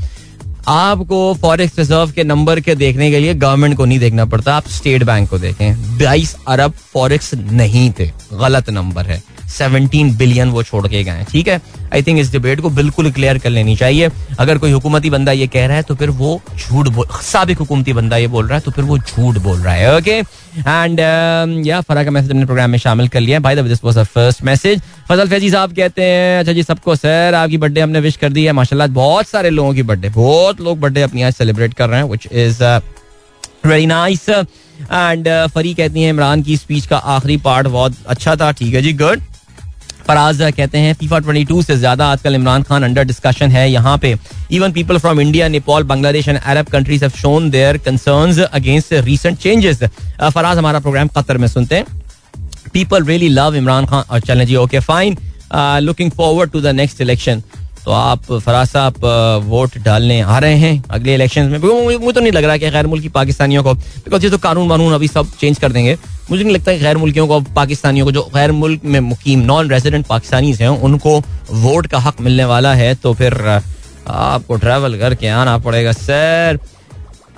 [0.67, 4.67] आपको फॉरेक्स रिज़र्व के नंबर के देखने के लिए गवर्नमेंट को नहीं देखना पड़ता, आप
[4.67, 10.63] स्टेट बैंक को देखें। बाईस अरब फॉरेक्स नहीं थे, गलत नंबर है। सेवनटीन बिलियन वो
[10.63, 11.61] छोड़ के गए ठीक है?
[11.93, 14.09] आई थिंक इस डिबेट को बिल्कुल क्लियर कर लेनी चाहिए।
[14.39, 17.93] अगर कोई हुकूमती बंदा ये कह रहा है तो फिर वो झूठ बोल, सबक हुकूमती
[17.93, 20.17] बंदा ये बोल रहा है तो फिर वो झूठ बोल रहा है ओके
[20.59, 20.99] एंड
[21.65, 24.81] या फरा का मैसेज हमने प्रोग्राम में शामिल कर लिया। The this was first message
[25.09, 28.43] Fazal Faizi साहब कहते हैं अच्छा जी, सबको सर, आपकी बर्थडे हमने विश कर दी
[28.45, 31.99] है। माशाल्लाह, बहुत सारे लोगों की बर्थडे बहुत लोग बर्थडे अपनी आज सेलिब्रेट कर रहे
[31.99, 32.63] हैं which is
[33.65, 38.51] very nice and Fari कहती हैं, इमरान की स्पीच का आखिरी पार्ट बहुत अच्छा था,
[38.51, 39.21] ठीक है जी गुड
[40.07, 44.15] फराज कहते हैं फीफा 22 से ज़्यादा आजकल इमरान खान अंडर डिस्कशन है यहाँ पे।
[44.51, 49.37] Even people from India Nepal Bangladesh and Arab countries have shown their concerns against recent
[49.39, 49.83] changes
[50.23, 51.85] Faraz हमारा प्रोग्राम कतर में सुनते हैं।
[52.73, 54.03] People really love Imran Khan.
[54.03, 55.17] और चलें जी okay fine
[55.81, 57.43] looking forward to the next election
[57.87, 58.95] तो आप फराज साहब
[59.47, 61.57] vote डालने आ रहे हैं अगले इलेक्शन में?
[61.59, 64.93] मुझे तो नहीं लग रहा कि गैर मुल्की पाकिस्तानियों को बिकॉज़ ये तो कानून वानून
[64.93, 65.95] अभी सब चेंज कर देंगे।
[66.31, 70.05] मुझे नहीं लगता गैर मुल्कियों को पाकिस्तानियों को जो गैर मुल्क में मुकीम नॉन रेजिडेंट
[70.07, 71.17] पाकिस्तानी हैं उनको
[71.53, 73.39] वोट का हक मिलने वाला है। तो फिर
[74.07, 76.59] आपको ट्रैवल करके आना पड़ेगा सर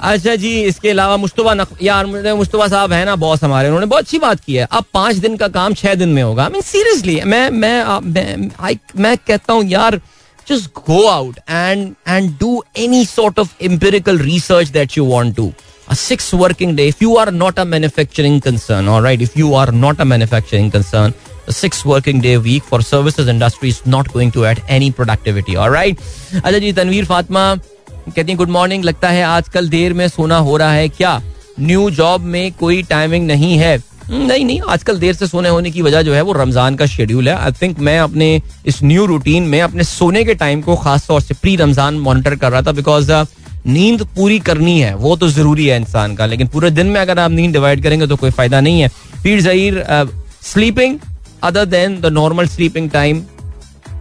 [0.01, 4.03] अच्छा जी इसके अलावा मुश्तबा नक यार मुश्तबा साहब है ना बॉस हमारे उन्होंने बहुत
[4.03, 7.21] अच्छी बात की है। अब पाँच दिन का काम छह दिन में होगा। मैं सीरियसली
[7.25, 8.49] मैं मैं मैं,
[8.97, 10.01] मैं कहता हूँ यार
[10.51, 12.51] just go out and and do
[12.83, 15.47] any sort of empirical research that you want to
[15.93, 19.53] a six working day if you are not a manufacturing concern all right if you
[19.61, 21.13] are not a manufacturing concern
[21.47, 25.55] a six working day week for services industry is not going to add any productivity
[25.65, 26.05] all right
[26.43, 30.57] अच्छा जी तनवीर फातिमा कहती हैं good morning लगता है आजकल देर में सोना हो
[30.57, 31.21] रहा है क्या
[31.59, 33.77] न्यू जॉब में कोई टाइमिंग नहीं है
[34.09, 37.29] नहीं नहीं आजकल देर से सोने होने की वजह जो है वो रमज़ान का शेड्यूल
[37.29, 38.29] है। आई थिंक मैं अपने
[38.65, 42.35] इस न्यू रूटीन में अपने सोने के टाइम को खास तौर से प्री रमज़ान मॉनिटर
[42.35, 43.25] कर रहा था बिकॉज़ uh,
[43.67, 47.19] नींद पूरी करनी है वो तो ज़रूरी है इंसान का। लेकिन पूरे दिन में अगर
[47.19, 48.89] आप नींद डिवाइड करेंगे तो कोई फ़ायदा नहीं है।
[49.23, 49.83] Pir Zaheer
[50.43, 50.97] sleeping
[51.43, 53.21] other than the normal sleeping time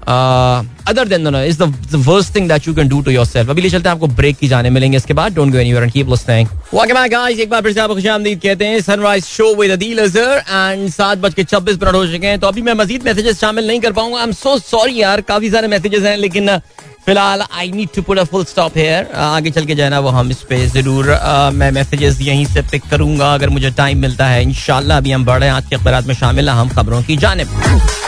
[0.09, 1.75] other than is the
[2.07, 4.49] worst thing that you can do to yourself अभी ले चलते हैं आपको ब्रेक की
[4.49, 7.63] जाने मिलेंगे इसके बाद don't go anywhere and keep listening welcome back guys एक बार
[7.63, 11.45] फिर से आपको खुशामदीद कहते हैं sunrise show with Adeel Azhar and 7 बज के
[11.45, 14.25] 26 मिनट हो चुके हैं। तो अभी मैं मजीद मैसेजेस शामिल नहीं कर पाऊँगा। आई
[14.25, 16.59] एम सो सॉरी यार काफ़ी सारे मैसेजेस हैं लेकिन uh,
[17.07, 20.01] फ़िलहाल I need to put a full stop here आगे चल के जो है ना
[20.01, 23.99] वो हम इस पे ज़रूर uh, मैं मैसेजेस यहीं से पिक करूँगा अगर मुझे टाइम
[23.99, 27.17] मिलता है। इंशाल्लाह अभी हम बढ़े आज के अखबार में शामिल हैं हम खबरों की
[27.17, 28.08] जानब।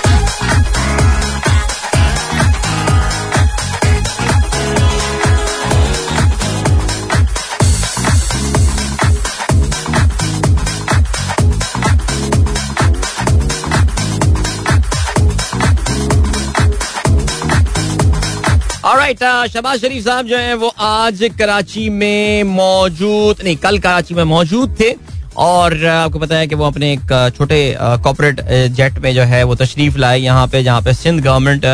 [19.12, 24.22] राइट शबाज शरीफ साहब जो है, वो आज कराची में मौजूद, नहीं, कल कराची में
[24.24, 24.94] मौजूद थे
[25.36, 27.58] और आपको पता है कि वो अपने एक छोटे
[28.04, 28.40] कॉपोरेट
[28.72, 31.64] जेट में जो है, वो तशरीफ़ लाए यहाँ पे, जहाँ पे सिंध गवर्नमेंट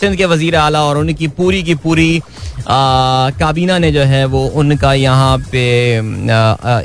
[0.00, 2.20] सिंध के वज़ीर आला और उनकी पूरी की पूरी
[2.68, 5.66] काबीना ने जो है, वो उनका यहाँ पे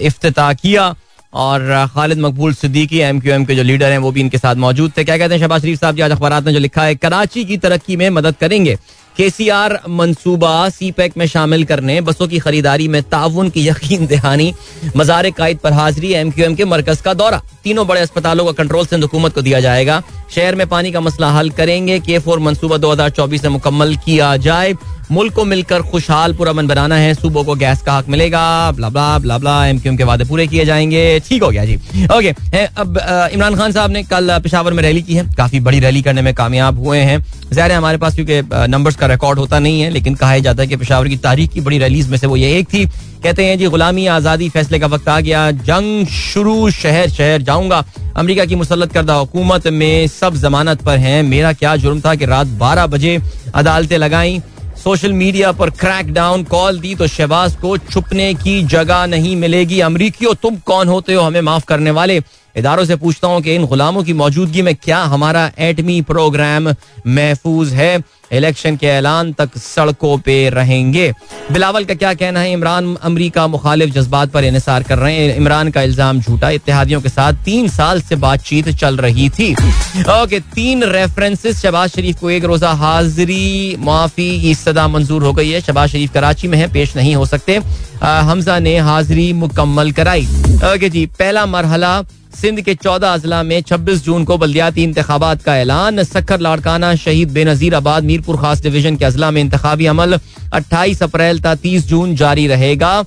[0.07, 0.93] अफ्ताह किया
[1.33, 4.55] और खालिद मकबूल सिद्दीकी एम क्यू एम के जो लीडर हैं, वो भी इनके साथ
[4.57, 6.95] मौजूद थे। क्या कहते हैं शहबाज शरीफ साहब जी, आज अखबार ने जो लिखा है,
[6.95, 8.77] कराची की तरक्की में मदद करेंगे।
[9.19, 13.67] के सी आर मनसूबा सी पैक में शामिल करने, बसों की खरीदारी में ताउन की
[13.67, 14.53] यकीन दहानी,
[14.97, 18.51] मजार कायद पर हाजिरी एम क्यू एम के मरकज का दौरा। तीनों बड़े अस्पतालों का
[18.53, 20.01] कंट्रोल सिंध हुकूमत को दिया जाएगा।
[20.35, 23.95] शहर में पानी का मसला हल करेंगे के फोर मनसूबा दो हज़ार चौबीस में मुकम्मल
[24.05, 24.73] किया जाए।
[25.11, 29.17] मुल्क को मिलकर खुशहाल पुरमन बनाना है। सूबों को गैस का हक मिलेगा, blah blah
[29.19, 31.75] blah blah M Q M के वादे पूरे किए जाएँगे। ठीक हो गया जी।
[32.07, 32.99] ओके अब
[33.33, 36.33] इमरान खान साहब ने कल पिशावर में रैली की है। काफ़ी बड़ी रैली करने में
[36.33, 37.19] कामयाब हुए हैं।
[37.51, 40.67] ज़ाहिर है हमारे पास क्योंकि नंबर्स का रिकॉर्ड होता नहीं है, लेकिन कहा जाता है
[40.67, 42.85] कि पिशावर की तारीख की बड़ी रैलीज में से वो ये एक थी।
[43.23, 47.83] कहते हैं, जी, गुलामी आज़ादी फैसले का वक्त आ गया। जंग शुरू, शहर शहर जाऊँगा।
[48.17, 52.25] अमेरिका की मुसलत करदा हुकूमत में सब जमानत पर हैं। मेरा क्या जुर्म था कि
[52.25, 53.19] रात बारह बजे
[53.55, 54.39] अदालतें लगाई
[54.83, 59.79] सोशल मीडिया पर क्रैक डाउन कॉल दी तो शहबाज को छुपने की जगह नहीं मिलेगी।
[59.79, 61.21] अमरीकियों, तुम कौन होते हो?
[61.21, 62.19] हमें माफ़ करने वाले।
[62.59, 66.69] इदारों से पूछता हूँ कि इन गुलामों की मौजूदगी में क्या हमारा एटमी प्रोग्राम
[67.07, 67.91] महफूज है?
[68.31, 71.11] इलेक्शन के ऐलान तक सड़कों पे रहेंगे।
[71.51, 72.51] बिलावल का क्या कहना है?
[72.53, 77.09] इमरान अमरीका मुखालिफ जज्बात पर इसार कर रहे हैं। इमरान का इल्ज़ाम झूठा इतिहादियों के
[77.09, 82.43] साथ तीन साल से बातचीत चल रही थी। ओके, तीन रेफरेंसेस शबाज शरीफ को एक
[82.43, 86.95] रोजा हाजिरी, माफ़ी की सदा मंजूर हो गई है। शबाज शरीफ कराची में है, पेश
[86.95, 87.59] नहीं हो सकते।
[88.03, 90.25] हमजा ने हाजिरी मुकम्मल कराई।
[90.65, 95.55] ओके जी, पहला मरहला सिंध के चौदह अजला में छब्बीस जून को बल्दियाती इंतबात का
[95.57, 100.19] ऐलान। सखर लाड़काना शहीद बेनजीर आबाद मीरपुर खास डिवीज़न के अजला में इंतबी अमल
[100.53, 103.03] अट्ठाईस अप्रैल तक तीस जून जारी रहेगा।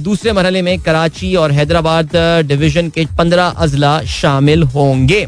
[0.00, 5.26] दूसरे मरहले में कराची और हैदराबाद डिवीज़न के पंद्रह अजला शामिल होंगे।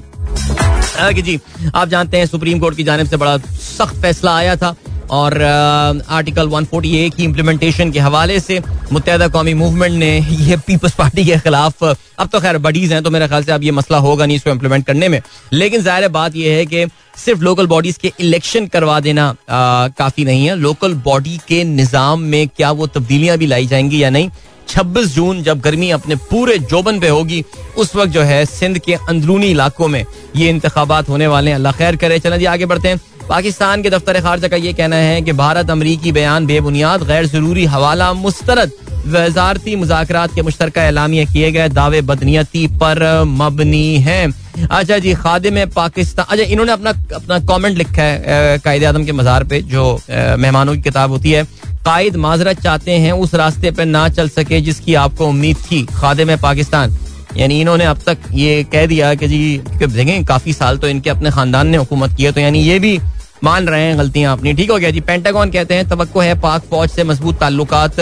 [1.23, 1.39] जी,
[1.75, 4.75] आप जानते हैं सुप्रीम कोर्ट की जानब से बड़ा सख्त फैसला आया था।
[5.11, 8.61] और आर्टिकल 148 की इम्प्लीमेंटेशन के हवाले से
[8.93, 13.11] मुतहदा कौमी मूवमेंट ने ये पीपल्स पार्टी के खिलाफ, अब तो खैर बडीज हैं तो
[13.11, 15.21] मेरे ख्याल से अब ये मसला होगा नहीं इसको इम्प्लीमेंट करने में।
[15.53, 20.47] लेकिन ज़ाहिर बात यह है कि सिर्फ़ लोकल बॉडीज के इलेक्शन करवा देना काफ़ी नहीं
[20.47, 24.31] है। लोकल बॉडी के निज़ाम में क्या वो तब्दीलियाँ भी लाई जाएँगी या नहीं?
[24.69, 27.45] 26 जून जब गर्मी अपने पूरे जोबन पे होगी,
[27.77, 30.05] उस वक्त जो है सिंध के अंदरूनी इलाकों में
[30.37, 33.91] ये इंतबात होने वाले हैं। अल्लाह खैर करे। चलें जी, आगे बढ़ते हैं। पाकिस्तान के
[33.91, 38.71] दफ्तर खारजा का ये कहना है कि भारत अमरीकी बयान बेबुनियाद गैर ज़रूरी हवाला मुस्तरद।
[39.07, 44.21] वजारती मुजाकर के मुश्तर एलामिया किए गए दावे बदनीयती पर मबनी है।
[44.61, 49.45] अच्छा जी, खादिम पाकिस्तान अच्छा इन्होंने अपना अपना कमेंट लिखा है कायद आदम के मज़ार
[49.45, 51.45] पे, जो मेहमानों की किताब होती है।
[51.85, 56.37] कायद माजरत चाहते हैं उस रास्ते पे ना चल सके जिसकी आपको उम्मीद थी, खादिम
[56.39, 56.97] पाकिस्तान।
[57.37, 61.31] यानी इन्होंने अब तक ये कह दिया कि जी देखें, काफ़ी साल तो इनके अपने
[61.31, 62.99] खानदान ने हुकूमत की है तो यानी ये भी
[63.45, 66.63] मान रहे हैं गलतियाँ अपनी। ठीक हो गया जी। पेंटागन कहते हैं तो है पाक
[66.71, 68.01] फौज से मज़बूत ताल्लुकात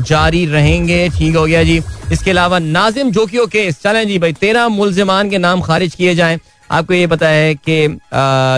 [0.00, 1.80] जारी रहेंगे। ठीक हो गया जी।
[2.12, 6.38] इसके अलावा नाजिम जोकियो केस। चलें जी भाई तेरह मुलजमान के नाम खारिज किए जाए।
[6.70, 7.98] आपको ये पता है कि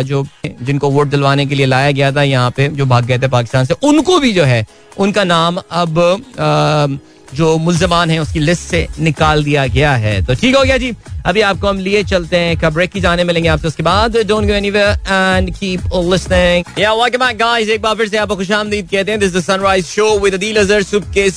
[0.05, 0.25] जो
[0.63, 3.65] जिनको वोट दिलवाने के लिए लाया गया था यहाँ पे जो भाग गए थे पाकिस्तान
[3.65, 4.67] से उनको भी जो है
[4.99, 6.87] उनका नाम अब आ,
[7.35, 10.95] जो मुलजमान है, उसकी लिस्ट से निकाल दिया गया है। तो ठीक हो गया जी।
[11.27, 14.47] अभी आपको हम लिए चलते हैं, कब ब्रेक की जाने मिलेंगे आपसे, उसके बाद don't
[14.47, 18.89] go anywhere and keep listening या वेलकम बैक गाइस एक बार फिर से आपको खुशामदीद
[18.91, 21.29] कहते हैं। This the sunrise show with Adeel Azhar सुबह के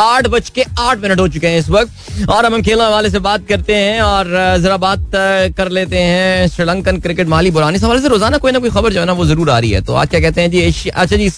[0.00, 3.18] आठ बज के आठ मिनट हो चुके हैं इस वक्त। और हम खेलने वाले से
[3.20, 4.30] बात करते हैं और
[4.62, 5.10] जरा बात
[5.56, 9.00] कर लेते हैं। श्रीलंकन क्रिकेट माली बुरानी सवाल से रोज़ाना कोई ना कोई खबर जो
[9.00, 10.88] है ना, वो ज़रूर आ रही है। तो आज क्या कहते हैं जी?
[10.88, 11.30] अच्छा जी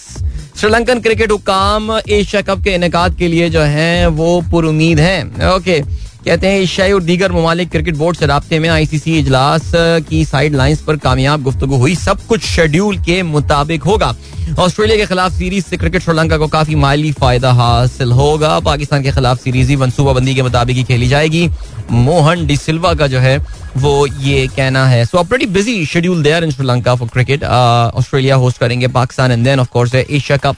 [0.59, 5.83] श्रीलंकन क्रिकेट हुकाम एशिया कप के इनका के लिए जो है, वो पुरुद है। ओके।
[6.25, 9.71] कहते हैं, एशियाई और दीगर ममालिक क्रिकेट बोर्ड से रबते में आईसीसी इजलास
[10.09, 14.15] की साइड लाइन्स पर कामयाब गुफ्तु हुई। सब कुछ शेड्यूल के मुताबिक होगा।
[14.59, 19.11] ऑस्ट्रेलिया के खिलाफ सीरीज़ से क्रिकेट श्रीलंका को काफ़ी माली फ़ायदा हासिल होगा। पाकिस्तान के
[19.11, 21.49] खिलाफ सीरीज़ ही मनसूबाबंदी के मुताबिक ही खेली जाएगी।
[21.91, 23.37] मोहन डिसिल्वा का जो है,
[23.77, 28.57] वो ये कहना है। So pretty busy schedule there in Sri Lanka for cricket Australia host
[28.57, 30.55] करेंगे Pakistan and then of course Asia cup.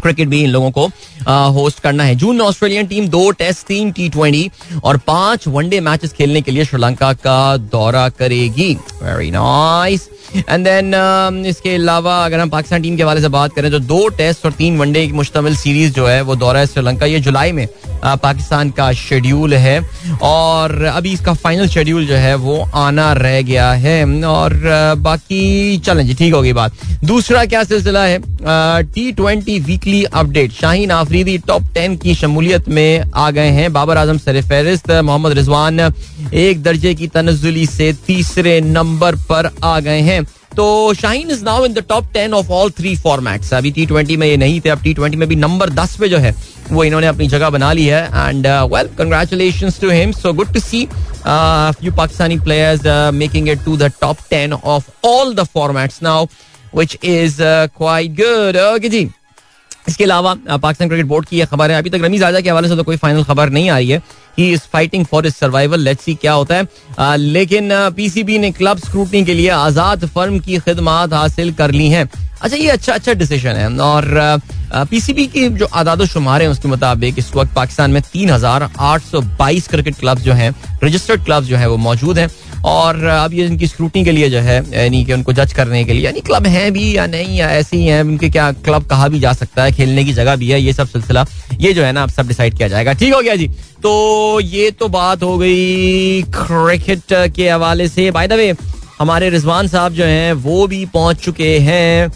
[0.00, 0.86] Cricket भी इन लोगों को
[1.52, 4.50] होस्ट करना है। जून में ऑस्ट्रेलियन टीम दो टेस्ट तीन टी ट्वेंटी
[4.84, 10.08] और पाँच वनडे मैचेस खेलने के लिए श्रीलंका का दौरा करेगी। वेरी नाइस
[10.38, 14.08] एंड देन इसके अलावा अगर हम पाकिस्तान टीम के हवाले से बात करें तो दो
[14.18, 17.52] टेस्ट और तीन वनडे की मुश्तमिल सीरीज़ जो है, वो दौरा है श्रीलंका। ये जुलाई
[17.52, 17.66] में
[18.04, 19.78] पाकिस्तान का शेड्यूल है।
[20.22, 24.54] और अभी इसका फाइनल शेड्यूल जो है, वो आना रह गया है। और
[24.98, 26.72] बाकी, चलें जी, ठीक होगी बात।
[27.04, 28.18] दूसरा क्या सिलसिला है?
[28.84, 33.96] T twenty weekly update Shaheen Afridi top ten की शमूलियत में आ गए हैं। बाबर
[33.98, 35.80] आज़म सर फहरिस्त, मोहम्मद रिजवान
[36.34, 40.22] एक दर्जे की तनजुली से तीसरे नंबर पर आ गए हैं।
[40.56, 44.16] तो Shaheen is now in the top ten of all three formats अभी टी ट्वेंटी
[44.16, 46.34] में ये नहीं थे, अब टी ट्वेंटी में भी नंबर दस पे जो है
[46.72, 50.60] वो इन्होंने अपनी जगह बना ली है। And well congratulation to him so good to
[50.60, 50.86] see
[51.26, 56.26] few Pakistani players making it to the top ten of all the formats now
[56.76, 57.36] which is
[57.76, 59.08] quite good okay जी
[59.88, 62.68] इसके अलावा पाकिस्तान क्रिकेट बोर्ड की यह खबर है अभी तक रमीज आजा के हवाले
[62.68, 64.02] से तो कोई फाइनल खबर नहीं आई है
[64.38, 66.66] he is fighting for is survival let's see क्या होता है।
[66.98, 71.88] आ, लेकिन पीसीबी ने क्लब स्क्रूटनी के लिए आज़ाद फर्म की खिदमात हासिल कर ली
[71.88, 72.08] हैं।
[72.42, 74.40] अच्छा ये अच्छा अच्छा डिसीज़न है। और
[74.90, 79.02] पीसीबी की जो आदाद शुमार है उसके मुताबिक इस वक्त पाकिस्तान में तीन हज़ार आठ
[79.02, 82.28] सौ बाईस क्रिकेट क्लब जो हैं रजिस्टर्ड क्लब जो है वो मौजूद हैं।
[82.64, 85.92] और अब ये इनकी स्क्रूटनी के लिए जो है, यानी कि उनको जज करने के
[85.92, 89.08] लिए, यानी क्लब है भी या नहीं, या ऐसे ही है उनके क्या क्लब कहा
[89.08, 91.26] भी जा सकता है, खेलने की जगह भी है, ये सब सिलसिला,
[91.60, 93.48] ये जो है ना, अब सब डिसाइड किया जाएगा। ठीक हो गया जी।
[93.82, 98.54] तो ये तो बात हो गई क्रिकेट के हवाले से। बाय द वे
[99.00, 102.12] हमारे रिजवान साहब जो हैं, वो भी पहुँच चुके हैं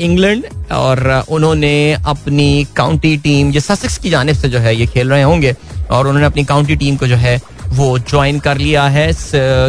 [0.00, 5.10] इंग्लैंड और उन्होंने अपनी काउंटी टीम ये ससेक्स की जानब से जो है, ये खेल
[5.10, 5.54] रहे होंगे,
[5.90, 7.40] और उन्होंने अपनी काउंटी टीम को जो है
[7.72, 9.10] वो ज्वाइन कर लिया है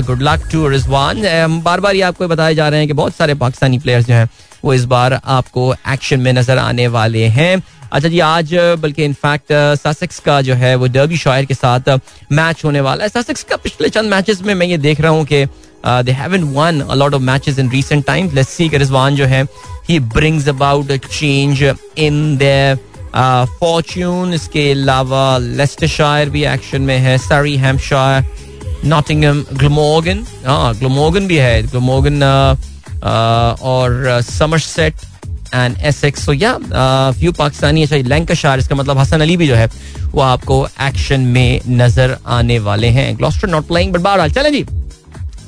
[0.03, 1.21] गुड लक टू रिजवान
[1.63, 4.29] बार बार ये आपको बताए जा रहे हैं कि बहुत सारे पाकिस्तानी प्लेयर्स जो हैं,
[4.63, 7.55] वो इस बार आपको एक्शन में नज़र आने वाले हैं।
[7.91, 11.89] अच्छा जी, आज बल्कि इनफैक्ट सासेक्स का जो है, वो डर्बी शायर के साथ
[12.31, 15.25] मैच होने वाला है। सासेक्स का पिछले चंद मैचेस में मैं ये देख रहा हूँ
[15.25, 15.45] कि
[15.85, 19.43] they haven't won a lot of matches in recent times let's see Rizwan जो है
[19.89, 21.63] he brings about change
[21.97, 22.77] in their
[23.15, 31.37] fortune इसके अलावा लेस्टरशायर भी एक्शन में है सरी हैम्पशायर नॉटिंगम ग्लमोगन हाँ ग्लमोगन भी
[31.37, 32.23] है ग्लमोगन
[33.63, 34.93] और समरसेट
[35.53, 36.57] एंड एसेक्स सो या
[37.19, 39.69] फ्यू पाकिस्तानी अच्छा लैंकाशायर इसका मतलब हसन अली भी जो है,
[40.11, 44.65] वो आपको एक्शन में नज़र आने वाले हैं। ग्लॉस्टर नॉट प्लेइंग बट बहरहाल, चलें जी।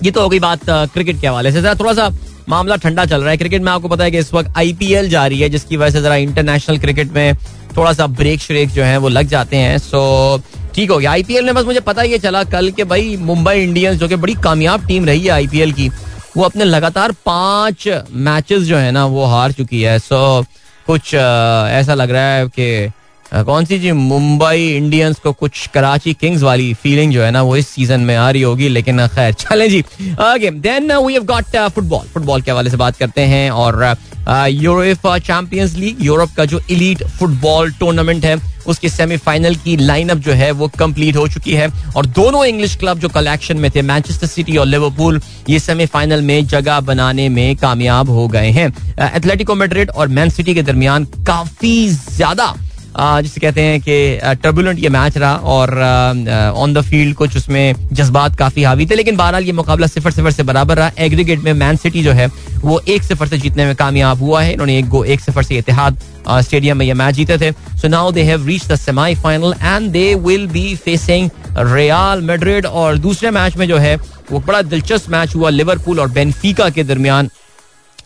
[0.03, 2.09] ये तो हो गई बात क्रिकेट के हवाले से। जरा थोड़ा सा
[2.49, 5.39] मामला ठंडा चल रहा है। क्रिकेट में आपको पता है कि इस वक्त आईपीएल जारी
[5.39, 7.35] है, जिसकी वजह से जरा इंटरनेशनल क्रिकेट में
[7.77, 10.41] थोड़ा सा ब्रेक श्रेक जो है वो लग जाते हैं। सो
[10.75, 13.97] ठीक हो गया। आईपीएल में बस मुझे पता ये चला कल के भाई मुंबई इंडियंस,
[13.97, 15.89] जो कि बड़ी कामयाब टीम रही है आईपीएल की,
[16.37, 20.43] वो अपने लगातार पाँच मैचेस जो है ना, वो हार चुकी है। सो
[20.87, 22.91] कुछ ऐसा लग रहा है कि
[23.35, 23.91] कौन सी जी?
[23.91, 28.15] मुंबई इंडियंस को कुछ कराची किंग्स वाली फीलिंग जो है ना, वो इस सीज़न में
[28.15, 32.51] आ रही होगी, लेकिन खैर, चलें जी। Okay then we have got football football के
[32.51, 33.95] हवाले से बात करते हैं और
[34.49, 40.31] यूरोफा चैंपियंस लीग यूरोप का जो इलीट फुटबॉल टूर्नामेंट है, उसकी सेमीफाइनल की लाइनअप जो
[40.33, 44.27] है, वो कंप्लीट हो चुकी है। और दोनों इंग्लिश क्लब जो कलेक्शन में थे मैनचेस्टर
[44.27, 48.67] सिटी और लिवरपूल ये सेमीफाइनल में जगह बनाने में कामयाब हो गए हैं।
[49.07, 52.53] एथलेटिको मेड्रिड और मैन सिटी के दरमियान काफ़ी ज़्यादा
[52.97, 55.73] जिसे कहते हैं कि टर्बुलेंट ये मैच रहा और
[56.55, 60.31] ऑन द फ़ील्ड कुछ उसमें जज्बात काफ़ी हावी थे, लेकिन बहरहाल ये मुकाबला सिफर सिफर
[60.31, 62.27] से बराबर रहा। एग्रीगेट में मैन सिटी जो है,
[62.57, 65.57] वो एक सिफर से जीतने में कामयाब हुआ है। इन्होंने एक गो, एक सिफर से
[65.57, 69.91] इतिहाद स्टेडियम में ये मैच जीते थे। So now they have reach the semifinal and
[69.91, 73.95] they will be facing Real Madrid और दूसरे मैच में जो है,
[74.31, 77.29] वो बड़ा दिलचस्प मैच हुआ लिवरपूल और बेनफिका के दरमियान।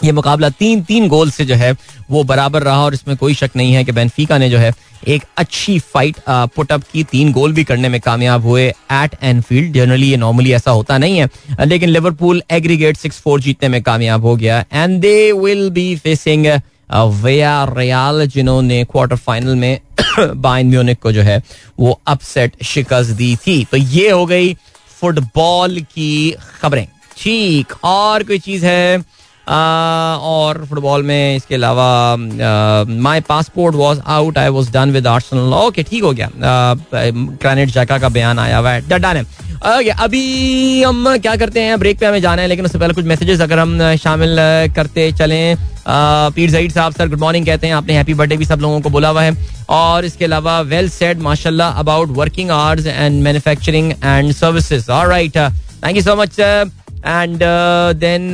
[0.03, 1.75] ये मुकाबला तीन तीन गोल से जो है,
[2.11, 4.71] वो बराबर रहा और इसमें कोई शक नहीं है कि बेनफिका ने जो है,
[5.07, 10.09] एक अच्छी फाइट पुटअप की। तीन गोल भी करने में कामयाब हुए एट एनफील्ड जनरली
[10.09, 11.29] ये नॉर्मली ऐसा होता नहीं है,
[11.65, 16.47] लेकिन लिवरपूल एग्रीगेट सिक्स फोर जीतने में कामयाब हो गया। And they will be facing
[17.77, 19.79] Villarreal जिन्होंने क्वार्टर फाइनल में
[20.19, 21.41] बाइन म्यूनिक को जो है,
[21.79, 24.53] वो अपसेट शिकस्त दी थी। तो ये हो गई
[24.99, 29.03] फुटबॉल की खबरें। ठीक, और कोई चीज़ है?
[29.49, 32.15] और फुटबॉल में इसके अलावा
[33.01, 37.97] my passport was out I was done with Arsenal okay ठीक हो गया। ग्रेनेट जैका
[37.97, 39.23] का बयान आया हुआ है। डन है।
[39.59, 41.79] ओके, अभी हम क्या करते हैं?
[41.79, 44.35] ब्रेक पे हमें जाना है, लेकिन उससे पहले कुछ मैसेजेस अगर हम शामिल
[44.75, 45.55] करते चलें।
[45.87, 48.89] पीर जईद साहब सर गुड मॉर्निंग कहते हैं। आपने हैप्पी बर्थडे भी सब लोगों को
[48.89, 49.33] बोला हुआ है।
[49.69, 55.37] और इसके अलावा वेल सेड माशाल्लाह about working hours and manufacturing and services alright
[55.83, 56.39] thank you so much
[57.05, 57.39] and
[57.99, 58.31] then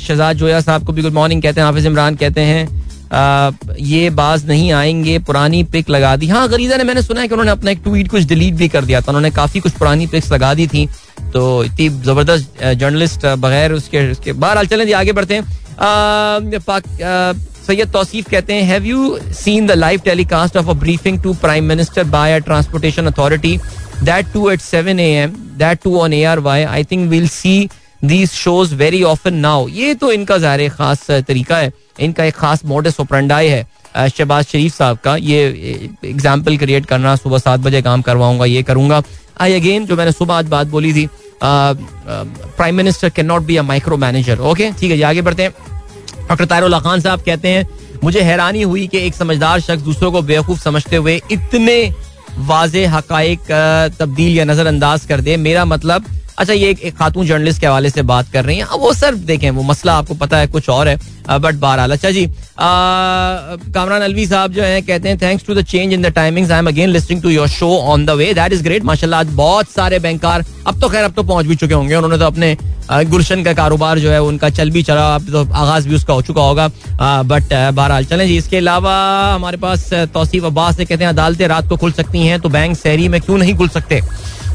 [0.00, 4.10] Shahzad Zoya साहब को भी गुड मॉर्निंग कहते हैं हाफिज इमरान कहते हैं uh, ये
[4.10, 7.50] बाज नहीं आएँगे पुरानी पिक लगा दी। हाँ गरीजा ने मैंने सुना है कि उन्होंने
[7.50, 10.54] अपना एक ट्वीट कुछ डिलीट भी कर दिया था उन्होंने काफ़ी कुछ पुरानी पिक्स लगा
[10.54, 10.86] दी थी।
[11.32, 15.44] तो इतनी ज़बरदस्त जर्नलिस्ट uh, बगैर उसके उसके बहरहाल चलें जी आगे बढ़ते हैं।
[17.66, 21.64] सैयद तौसीफ कहते हैं have you seen the live telecast of a briefing to prime
[21.68, 23.56] minister by a transportation authority
[24.02, 27.26] that too at seven A M that too on A R Y I think will
[27.28, 27.68] see
[28.04, 32.64] these shows very often now ये तो इनका ज़ाहिर खास तरीका है। इनका एक खास
[32.64, 35.38] मोडस ओपरंडाई है शहबाज शरीफ साहब का। ये
[36.04, 39.02] एग्ज़ाम्पल क्रिएट करना, सुबह सात बजे काम करवाऊँगा, ये करूँगा।
[39.40, 41.08] आई अगेन जो मैंने सुबह आज बात बोली थी
[41.42, 45.52] prime minister can not be a micro manager okay ठीक है आगे बढ़ते हैं।
[46.28, 47.66] डॉक्टर तारुल्ला खान साहब कहते हैं,
[48.04, 51.94] मुझे हैरानी हुई कि एक समझदार शख्स दूसरों को बेवकूफ़ समझते हुए इतने
[52.38, 53.12] वाज हक
[53.98, 56.04] तब्दील या नजरअंदाज कर दे। मेरा मतलब
[56.38, 59.14] अच्छा ये एक, एक खातून जर्नलिस्ट के हवाले से बात कर रही हैं। वो सर
[59.26, 62.26] देखें वो मसला आपको पता है कुछ और है। बट बहरहाल अच्छा जी।
[62.58, 66.58] कामरान अलवी साहब जो है कहते हैं thanks to the change in the timings I
[66.58, 69.70] am again listening to your show on the way that is great माशाल्लाह आज बहुत
[69.70, 72.56] सारे बैंकार अब तो खैर अब तो पहुँच भी चुके होंगे। उन्होंने तो अपने
[72.90, 76.22] गुलशन का कारोबार जो है उनका चल भी चला अब तो आगाज़ भी उसका हो
[76.22, 76.68] चुका होगा।
[77.24, 78.94] बट बहरहाल चलें जी इसके अलावा
[79.34, 82.76] हमारे पास तोसीफ अब्बास से कहते हैं अदालतें रात को खुल सकती हैं तो बैंक
[82.76, 84.00] शहरी में क्यों नहीं खुल सकते?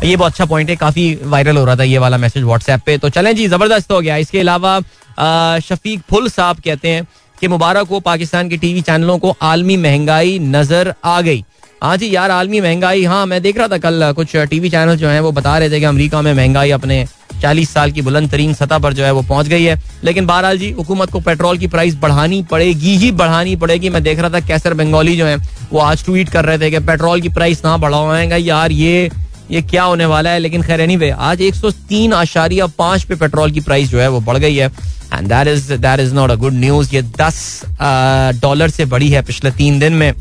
[0.04, 2.98] ये बहुत अच्छा पॉइंट है, काफ़ी वायरल हो रहा था ये वाला मैसेज व्हाट्सएप पे।
[2.98, 4.80] तो चलें जी, ज़बरदस्त हो गया। इसके अलावा
[5.60, 10.38] शफीक फुल साहब कहते हैं कि मुबारक हो पाकिस्तान के टीवी चैनलों को, आलमी महँगाई
[10.40, 11.44] नज़र आ गई।
[11.84, 15.08] हाँ जी यार, आलमी महँगाई हाँ मैं देख रहा था कल कुछ टीवी चैनल जो
[15.08, 17.06] हैं, वो बता रहे थे कि अमेरिका में महँगाई अपने
[17.42, 20.58] चालीस साल की बुलंद तरीन सतह पर जो है, वो पहुँच गई है। लेकिन बहरहाल
[20.58, 24.40] जी, हुकूमत को पेट्रोल की प्राइस बढ़ानी पड़ेगी ही बढ़ानी पड़ेगी। मैं देख रहा था
[24.48, 25.38] कैसर बंगाली जो है,
[25.72, 29.10] वो आज ट्वीट कर रहे थे कि पेट्रोल की प्राइस ना बढ़ाएगा यार, ये
[29.52, 30.40] ये क्या होने वाला है?
[30.40, 34.08] लेकिन खैर एनी आज एक सौ तीन आशारिया पाँच पे पेट्रोल की प्राइस जो है
[34.10, 34.68] वो बढ़ गई है।
[35.14, 37.40] And that is that is not a good news ये दस
[38.42, 40.14] डॉलर से बड़ी है पिछले तीन दिन में।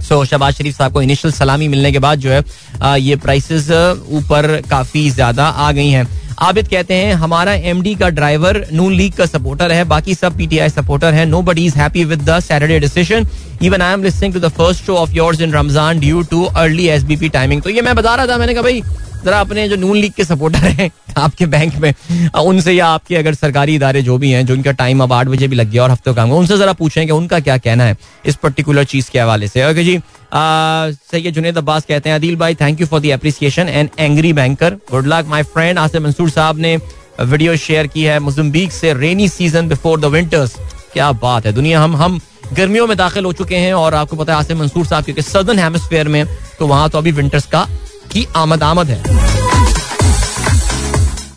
[0.00, 3.70] सो शहबाज शरीफ साहब को इनिशियल सलामी मिलने के बाद जो है ये प्राइसेस
[4.12, 6.08] ऊपर काफ़ी ज़्यादा आ गई हैं।
[6.40, 10.68] आबिद कहते हैं, हमारा एमडी का ड्राइवर नून लीग का सपोर्टर है, बाकी सब पीटीआई
[10.70, 13.26] सपोर्टर है। Nobody is happy with the Saturday decision
[13.62, 16.86] even I am listening to the first show of yours in Ramzan due to early
[16.88, 18.82] SBP timing तो ये मैं बता रहा था, मैंने कहा, भाई
[19.24, 21.92] जरा अपने जो नून लीग के सपोर्टर हैं, आपके बैंक में
[22.36, 25.48] उनसे या आपके अगर सरकारी इदारे जो भी हैं, जो इनका टाइम अब आठ बजे
[25.48, 28.36] भी लग गया और हफ़्ते काम, उनसे जरा पूछें कि उनका क्या कहना है इस
[28.36, 30.00] पर्टिकुलर चीज़ के हवाले से। ओके जी
[30.32, 34.74] सही जुनेद अब्बास कहते हैं, अदिल भाई thank you for the appreciation and angry banker
[34.90, 36.76] good luck my friend Asif Mansoor साहब ने
[37.22, 40.56] वीडियो शेयर की है मुजम्बीक से rainy season before the winters
[40.92, 42.20] क्या बात है, दुनिया, हम हम
[42.52, 45.58] गर्मियों में दाखिल हो चुके हैं और आपको पता है आसिफ मंसूर साहब, क्योंकि सदर्न
[45.58, 46.24] हेमस्फेयर में
[46.58, 47.66] तो वहाँ तो अभी विंटर्स का
[48.12, 48.98] की आमद आमद है।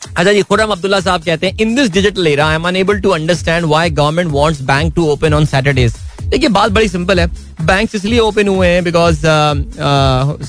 [0.10, 3.10] अच्छा जी खुरम अब्दुल्ला साहब कहते हैं in this digital era I am unable to
[3.12, 7.26] understand why government wants bank to open on Saturdays देखिए, बात बड़ी सिंपल है।
[7.62, 9.18] बैंक इसलिए ओपन हुए हैं बिकॉज़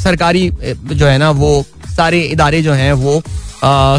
[0.03, 1.65] सरकारी जो है ना, वो
[1.97, 3.23] सारे इदारे जो हैं, वो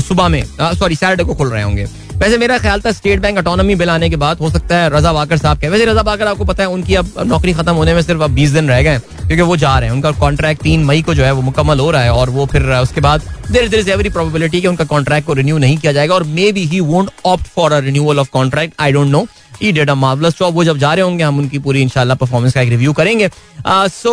[0.01, 3.75] सुबह में सॉरी सैटरडे को खुल रहे होंगे। वैसे मेरा ख्याल था स्टेट बैंक ऑटोनॉमी
[3.75, 6.45] बिल आने के बाद, हो सकता है रजा वाकर साहब के वैसे रजा वाकर, आपको
[6.45, 9.41] पता है, उनकी अब नौकरी खत्म होने में सिर्फ़ अब बीस दिन रह गए क्योंकि
[9.41, 12.01] वो जा रहे हैं। उनका कॉन्ट्रैक्ट तीन मई को जो है वो मुकम्मल हो रहा
[12.01, 15.33] है और वो फिर उसके बाद there there is every probability कि उनका कॉन्ट्रैक्ट को
[15.33, 18.91] रिन्यू नहीं किया जाएगा और maybe he won't opt for a renewal of contract I
[18.91, 19.25] don't know
[19.63, 22.53] he did a marvellous job वो जब जा रहे होंगे, हम उनकी पूरी इंशाल्लाह परफॉर्मेंस
[22.53, 23.29] का एक रिव्यू करेंगे।
[23.67, 24.11] सो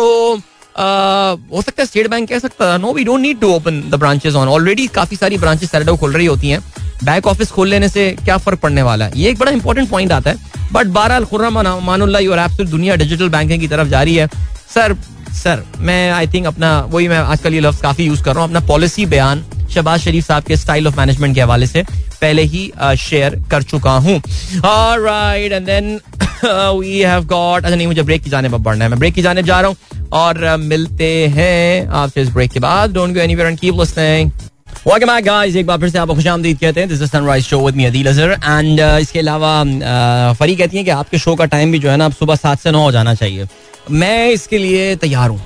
[0.77, 3.95] हो सकता है स्टेट बैंक कह सकता है no we don't need to open the
[3.95, 6.63] branches on already काफ़ी सारी ब्रांचेस सैटरडे खुल रही होती हैं।
[7.03, 9.11] बैक ऑफ़िस खोल लेने से क्या फ़र्क पड़ने वाला है?
[9.15, 13.29] ये एक बड़ा इंपॉर्टेंट पॉइंट आता है। बट बहरहाल, खुर्रम मानुल्ला और एप्सुल दुनिया डिजिटल
[13.29, 14.27] बैंकिंग की तरफ़ जारी है।
[14.73, 14.95] सर
[15.33, 18.49] सर मैं आई थिंक अपना, वही मैं आजकल ये लफ्ज काफ़ी यूज़ कर रहा हूँ।
[18.49, 21.83] अपना पॉलिसी बयान शबाज शरीफ साहब के स्टाइल ऑफ़ मैनेजमेंट के हवाले से
[22.21, 24.21] पहले ही शेयर कर चुका हूँ।
[24.57, 25.99] Right and then
[26.45, 29.21] we have got अच्छा नहीं, मुझे ब्रेक की जाने पर बढ़ना है। मैं ब्रेक की
[29.21, 33.49] जाने जा रहा हूँ। और मिलते हैं आपसे इस ब्रेक के बाद। Don't go anywhere
[33.49, 34.31] and keep listening
[34.87, 37.59] welcome back guys एक बार फिर से आपको खुशामदीद कहते हैं। This is sunrise show
[37.65, 41.71] with me Adeel Azhar and इसके अलावा फरी कहती हैं कि आपके शो का टाइम
[41.71, 43.47] भी जो है ना आप सुबह सात से नौ हो जाना चाहिए।
[43.91, 45.39] मैं इसके लिए तैयार हूँ।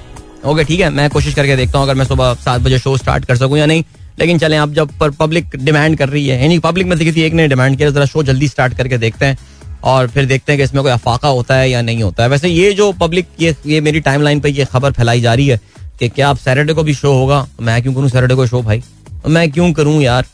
[0.45, 0.89] ओके ठीक है?
[0.89, 3.65] मैं कोशिश करके देखता हूँ अगर मैं सुबह सात बजे शो स्टार्ट कर सकूँ या
[3.65, 3.84] नहीं।
[4.19, 7.21] लेकिन चलें आप जब पर पब्लिक डिमांड कर रही है, यानी पब्लिक में से किसी
[7.21, 9.38] एक ने डिमांड किया, जरा शो जल्दी स्टार्ट करके देखते हैं।
[9.84, 12.50] और फिर देखते हैं कि इसमें कोई अफाका होता है या नहीं होता है। वैसे
[12.50, 15.62] ये जो पब्लिक ये ये मेरी टाइमलाइन पे ये खबर फैलाई जा रही है
[16.00, 17.47] कि क्या आप सैटरडे को भी शो होगा?
[17.62, 18.84] मैं क्यों करूँ सैटरडे को शो भाई?
[19.29, 20.25] मैं क्यों करूँ यार?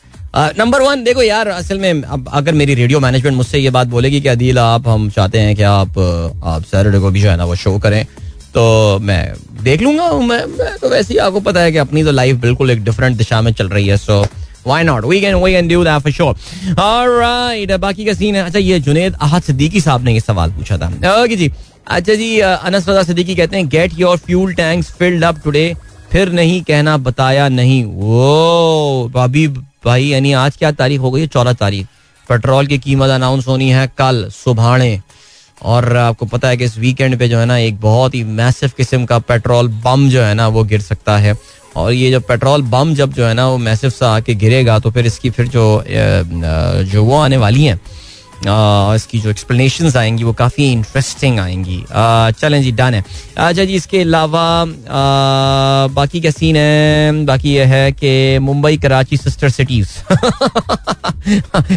[0.58, 4.22] नंबर वन देखो यार असल में अब अगर मेरी रेडियो मैनेजमेंट मुझसे ये बात बोलेगी
[4.22, 7.46] कि अदील आप हम चाहते हैं कि आप आप सैटरडे को भी जो है ना
[7.46, 8.04] वो शो करें
[8.54, 8.64] तो
[9.02, 12.38] मैं देख लूँगा मैं, मैं तो वैसे ही आपको पता है कि अपनी तो लाइफ
[12.42, 14.22] बिल्कुल एक डिफरेंट दिशा में चल रही है so
[14.68, 18.44] why not we can we can do that for sure alright बाकी का सीन है।
[18.46, 20.88] अच्छा ये जुनेद अहद सिद्दीकी साहब ने ये सवाल पूछा था।
[21.22, 21.52] ओके जी।
[21.88, 25.74] अच्छा जी अनस रजा सिद्दीकी कहते हैं get your fuel tanks filled up today
[26.14, 31.28] फिर नहीं कहना, बताया नहीं। वो, अभी भाई, यानी आज क्या तारीख हो गई है?
[31.28, 31.88] चौदह तारीख।
[32.30, 35.00] पेट्रोल की कीमत अनाउंस होनी है कल सुबह
[35.62, 38.72] और आपको पता है कि इस वीकेंड पे जो है ना, एक बहुत ही मैसिव
[38.78, 41.36] किस्म का पेट्रोल बम जो है ना, वो गिर सकता है।
[41.76, 44.92] और ये जो पेट्रोल बम जब जो है ना, वो मैसिव सा आके गिरेगा तो
[44.92, 45.84] फिर इसकी फिर जो
[46.86, 47.80] जो वो आने वाली हैं
[48.46, 51.84] इसकी जो एक्सप्लेनेशन आएँगी, वो काफ़ी इंटरेस्टिंग आएँगी।
[52.40, 53.04] चलें जी डन है।
[53.38, 54.44] अच्छा जी, इसके अलावा
[55.96, 57.26] बाकी क्या सीन है?
[57.26, 59.90] बाकी ये है कि Mumbai Karachi sister cities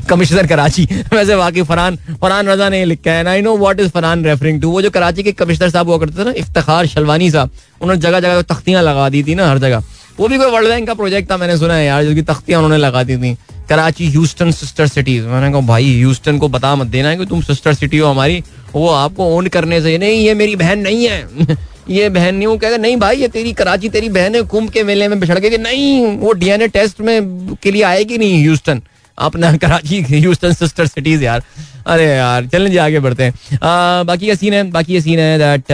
[0.09, 0.85] commissioner Karachi.
[1.13, 4.71] वैसे वाकई फरहान फरहान रजा ने लिखा है I know what is Farhan referring to
[4.71, 7.51] वो जो कराची के कमिश्नर साहब हुआ करते थे ना इफ्तार शलवानी साहब,
[7.81, 9.83] उन्होंने जगह जगह तख्तियाँ लगा दी थी ना, हर जगह।
[10.19, 12.77] वो भी कोई वर्ल्ड बैंक का प्रोजेक्ट था, मैंने सुना है यार, जिसकी तख्तियाँ उन्होंने
[12.79, 13.37] लगा दी थी।
[13.69, 17.41] कराची ह्यूस्टन सिस्टर सिटीज़ मैंने कहा भाई ह्यूस्टन को बता मत देना है कि तुम
[17.43, 18.43] सिस्टर सिटी हो हमारी।
[18.75, 21.57] वो आपको ओन करने से नहीं ये मेरी बहन नहीं है।
[21.91, 24.83] ये बहन नहीं वो कहते नहीं भाई ये तेरी कराची तेरी बहन है कुंभ के
[24.85, 26.07] मेले में बिछड़ के नहीं?
[26.17, 28.83] वो डीएनए टेस्ट में के लिए आएगी नहीं ह्यूस्टन।
[29.19, 31.43] अपना कराची ह्यूस्टन सिस्टर सिटीज़ यार।
[31.87, 35.19] अरे यार चलें जी आगे बढ़ते हैं। आ, बाकी का सीन है बाकी ये सीन
[35.19, 35.73] है दैट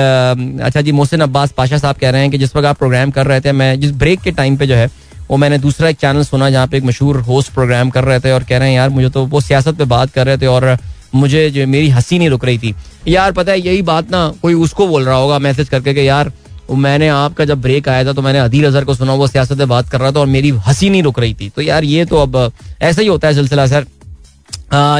[0.63, 3.27] अच्छा जी मोहसिन अब्बास पाशा साहब कह रहे हैं कि जिस वक्त आप प्रोग्राम कर
[3.27, 4.91] रहे थे मैं जिस ब्रेक के टाइम पे जो है
[5.33, 8.33] वो मैंने दूसरा एक चैनल सुना जहाँ पे एक मशहूर होस्ट प्रोग्राम कर रहे थे
[8.33, 10.77] और कह रहे हैं, यार, मुझे तो वो सियासत पे बात कर रहे थे और
[11.15, 12.75] मुझे जो मेरी हँसी नहीं रुक रही थी।
[13.09, 16.33] यार, पता है, यही बात ना कोई उसको बोल रहा होगा मैसेज करके कि, यार,
[16.71, 19.65] मैंने आपका जब ब्रेक आया था तो मैंने अदील अजहर को सुना, वो सियासत पे
[19.65, 22.17] बात कर रहा था और मेरी हँसी नहीं रुक रही थी। तो यार, ये तो
[22.17, 22.53] अब
[22.83, 23.87] ऐसा ही होता है सिलसिला, सर।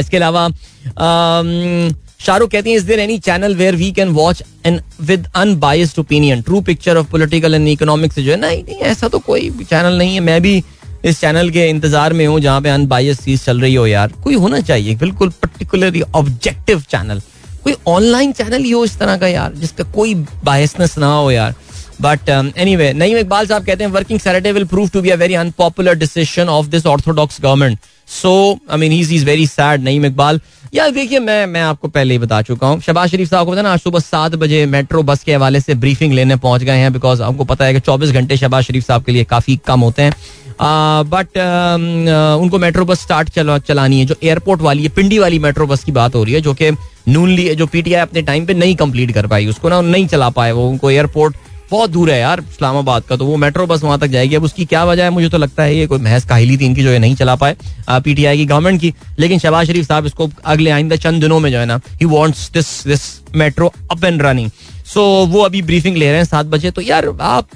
[0.01, 0.49] इसके अलावा
[2.23, 6.43] शाहरुख कहती हैं is there any channel where we can watch an with unbiased opinion
[6.43, 10.15] true picture of political and economic जो है नहीं नहीं, ऐसा तो कोई चैनल नहीं
[10.15, 10.63] है। मैं भी
[11.05, 14.35] इस चैनल के इंतज़ार में हूँ, जहाँ पे अनबायस चीज़ चल रही हो यार। कोई
[14.35, 17.21] होना चाहिए, बिल्कुल पर्टिकुलरली ऑब्जेक्टिव चैनल
[17.65, 20.15] कोई ऑनलाइन चैनल ही हो इस तरह का यार, जिसका कोई
[20.45, 21.55] बायसनेस ना हो यार।
[22.03, 25.17] But any way Naeem Iqbal साहब कहते हैं working Saturday will prove to be a
[25.17, 27.79] very unpopular decision of this orthodox government
[28.13, 28.33] so
[28.71, 30.41] I mean he is very sad Naeem Iqbal
[30.75, 33.63] यार देखिए मैं मैं आपको पहले ही बता चुका हूँ। शबाज शरीफ साहब को पता
[33.63, 36.93] ना आज सुबह सात बजे मेट्रो बस के हवाले से ब्रीफिंग लेने पहुँच गए हैं
[36.93, 40.03] बिकॉज़ आपको पता है कि चौबीस घंटे शबाज शरीफ साहब के लिए काफ़ी कम होते
[40.03, 40.15] हैं।
[41.11, 45.39] बट uh, उनको मेट्रो बस स्टार्ट चला, चलानी है। जो एयरपोर्ट वाली है पिंडी वाली
[45.39, 46.71] मेट्रो बस की बात हो रही है जो कि
[47.09, 50.53] नूनली जो पीटीआई अपने टाइम पे नहीं कंप्लीट कर पाई उसको ना नहीं चला पाए
[50.53, 51.37] वो उनको एयरपोर्ट
[51.73, 54.65] बहुत दूर है यार, इस्लामाबाद का तो वो मेट्रो बस वहाँ तक जाएगी। अब उसकी
[54.65, 55.11] क्या वजह है?
[55.11, 57.57] मुझे तो लगता है ये कोई महज काहिली थी इनकी जो है नहीं चला पाए
[57.91, 61.59] पीटीआई की गवर्नमेंट की। लेकिन शहबाज शरीफ साहब इसको अगले आइंदा चंद दिनों में जो
[61.59, 64.51] है ना he wants this this metro up and running
[64.87, 67.49] so वो अभी ब्रीफिंग ले रहे हैं, सात बजे। तो यार, आप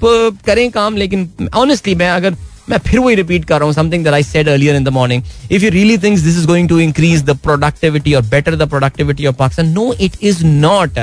[0.45, 2.35] करें काम, लेकिन ऑनेस्टली मैं अगर,
[2.69, 5.23] मैं फिर वही रिपीट कर रहा हूँ something that I said earlier in the morning
[5.51, 9.25] if you really thinks this is going to increase the productivity और better the productivity
[9.25, 10.97] of Pakistan no it is not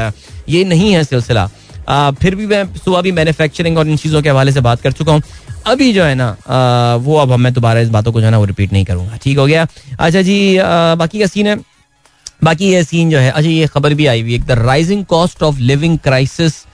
[0.48, 1.48] ये नहीं है सिलसिला।
[1.88, 5.12] फिर भी मैं सुबह भी मैन्युफैक्चरिंग और इन चीज़ों के हवाले से बात कर चुका
[5.12, 5.22] हूँ।
[5.66, 8.44] अभी जो है ना वो अब मैं दोबारा इस बातों को जो है ना, वो
[8.44, 9.66] रिपीट नहीं करूँगा। ठीक हो गया?
[9.98, 10.58] अच्छा जी
[10.98, 11.56] बाकी का सीन है।
[12.44, 15.58] बाकी ये सीन जो है अच्छा ये खबर भी आई हुई the rising cost of
[15.60, 16.64] living crisis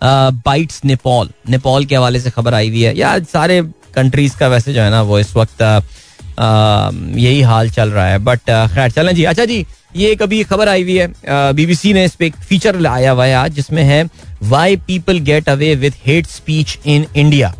[0.00, 3.60] bites Nepal Nepal के हवाले से खबर आई हुई है। या सारे
[3.94, 5.62] कंट्रीज़ का वैसे जो है ना, वो इस वक्त
[7.18, 8.40] यही हाल चल रहा है। बट
[8.74, 9.64] खैर, चलें जी। अच्छा जी
[9.96, 13.24] ये एक अभी खबर आई हुई है बीबीसी ने इस पे एक फीचर आया हुआ
[13.24, 14.04] है आज जिसमें है
[14.44, 17.54] why people get away with hate speech in India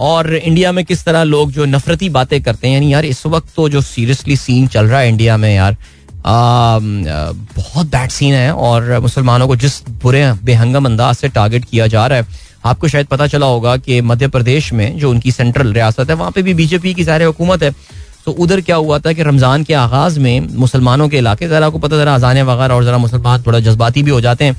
[0.00, 3.54] और इंडिया में किस तरह लोग जो नफरती बातें करते हैं यानी यार इस वक्त
[3.56, 5.72] तो जो सीरियसली सीन चल रहा है इंडिया में यार
[6.26, 11.86] आ, बहुत बैड सीन है और मुसलमानों को जिस बुरे बेहंगम अंदाज से टारगेट किया
[11.86, 15.72] जा रहा है आपको शायद पता चला होगा कि मध्य प्रदेश में जो उनकी सेंट्रल
[15.72, 17.72] रियासत है वहाँ पे भी बीजेपी की सारे हुकूमत है
[18.28, 21.78] तो उधर क्या हुआ था कि रमज़ान के आगाज़ में मुसलमानों के इलाके, जरा आपको
[21.78, 24.56] पता जरा अजाने वगैरह और जरा मुसलमान थोड़ा जज्बाती भी हो जाते हैं,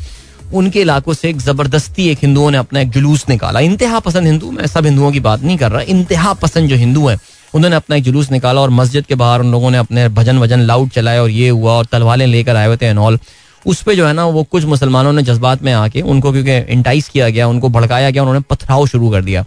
[0.54, 4.52] उनके इलाकों से एक ज़बरदस्ती एक हिंदुओं ने अपना एक जुलूस निकाला। इंतहा पसंद हिंदू,
[4.52, 7.18] मैं सब हिंदुओं की बात नहीं कर रहा, इंतहा पसंद जो हिंदू है,
[7.54, 10.60] उन्होंने अपना एक जुलूस निकाला और मस्जिद के बाहर उन लोगों ने अपने भजन वज़न
[10.64, 13.20] लाउड चलाए और ये हुआ और तलवारें लेकर आए हुए थे एनऑल
[13.66, 17.08] उस पर जो है ना, वो कुछ मुसलमानों ने जज्बात में आके उनको क्योंकि इंटाइज
[17.08, 19.46] किया गया, उनको भड़काया गया, उन्होंने पथराव शुरू कर दिया।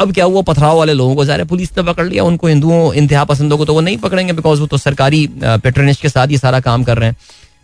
[0.00, 0.42] अब क्या हुआ?
[0.42, 3.74] पथराव वाले लोगों को ज़ाहिर पुलिस ने पकड़ लिया। उनको हिंदुओं, इंतहा पसंदों को तो
[3.74, 7.08] वो नहीं पकड़ेंगे बिकॉज़ वो तो सरकारी पेट्रोनिश के साथ ये सारा काम कर रहे
[7.08, 7.16] हैं।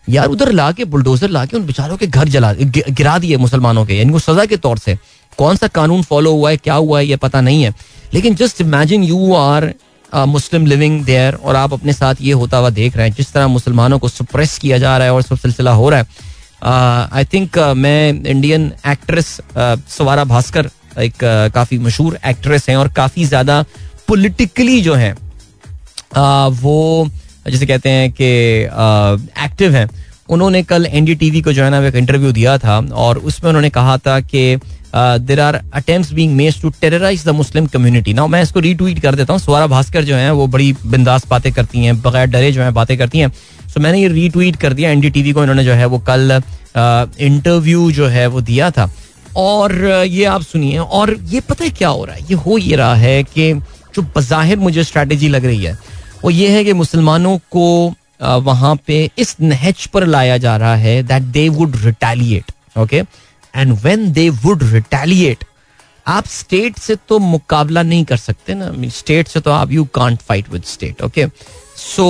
[0.08, 3.84] यार उधर ला के बुलडोजर ला के उन बेचारों के घर जला गिरा दिए मुसलमानों
[3.86, 4.98] के। यानी सजा के तौर से।
[5.38, 7.74] कौन सा कानून फॉलो हुआ है, क्या हुआ है, ये पता नहीं है।
[8.14, 9.72] लेकिन just imagine you are
[10.12, 13.46] Muslim living there और आप अपने साथ ये होता हुआ देख रहे हैं, जिस तरह
[13.48, 17.58] मुसलमानों को सप्रेस किया जा रहा है और सब सिलसिला हो रहा है। आई थिंक
[17.76, 19.26] मैं इंडियन एक्ट्रेस
[19.88, 21.24] सवारा भास्कर एक
[21.54, 23.64] काफ़ी मशहूर एक्ट्रेस हैं और काफ़ी ज़्यादा
[24.08, 25.12] पोलिटिकली जो है
[26.14, 27.08] वो,
[27.48, 28.24] जैसे कहते हैं कि
[29.44, 29.88] एक्टिव हैं।
[30.28, 33.96] उन्होंने कल एनडीटीवी को जो है ना एक इंटरव्यू दिया था और उसमें उन्होंने कहा
[33.98, 34.58] था कि
[34.96, 39.14] there are attempt being made to terrorise the Muslim community ना मैं इसको रीट्वीट कर
[39.14, 42.62] देता हूँ। स्वरा भास्कर जो है, वो बड़ी बिंदास बातें करती हैं, बगैर डरे जो
[42.62, 43.30] है, बातें करती हैं।
[43.68, 46.40] सो मैंने ये रीट्वीट कर दिया एनडीटीवी को। इन्होंने जो है, वो कल
[46.76, 48.90] इंटरव्यू जो है, वो दिया था।
[49.36, 49.74] और
[50.06, 52.22] ये आप सुनिए, और ये पता है क्या हो रहा है?
[52.22, 53.52] ये हो ये रहा है कि
[53.94, 55.78] जो बज़ाहिर मुझे स्ट्रैटेजी लग रही है,
[56.24, 61.02] वो ये है कि मुसलमानों को वहाँ पे इस नहज पर लाया जा रहा है
[61.02, 62.96] that they would retaliate okay
[63.54, 65.44] and when they would retaliate
[66.06, 70.20] आप स्टेट से तो मुकाबला नहीं कर सकते ना। स्टेट से तो आप you can't
[70.22, 71.26] fight with state okay
[71.76, 72.06] so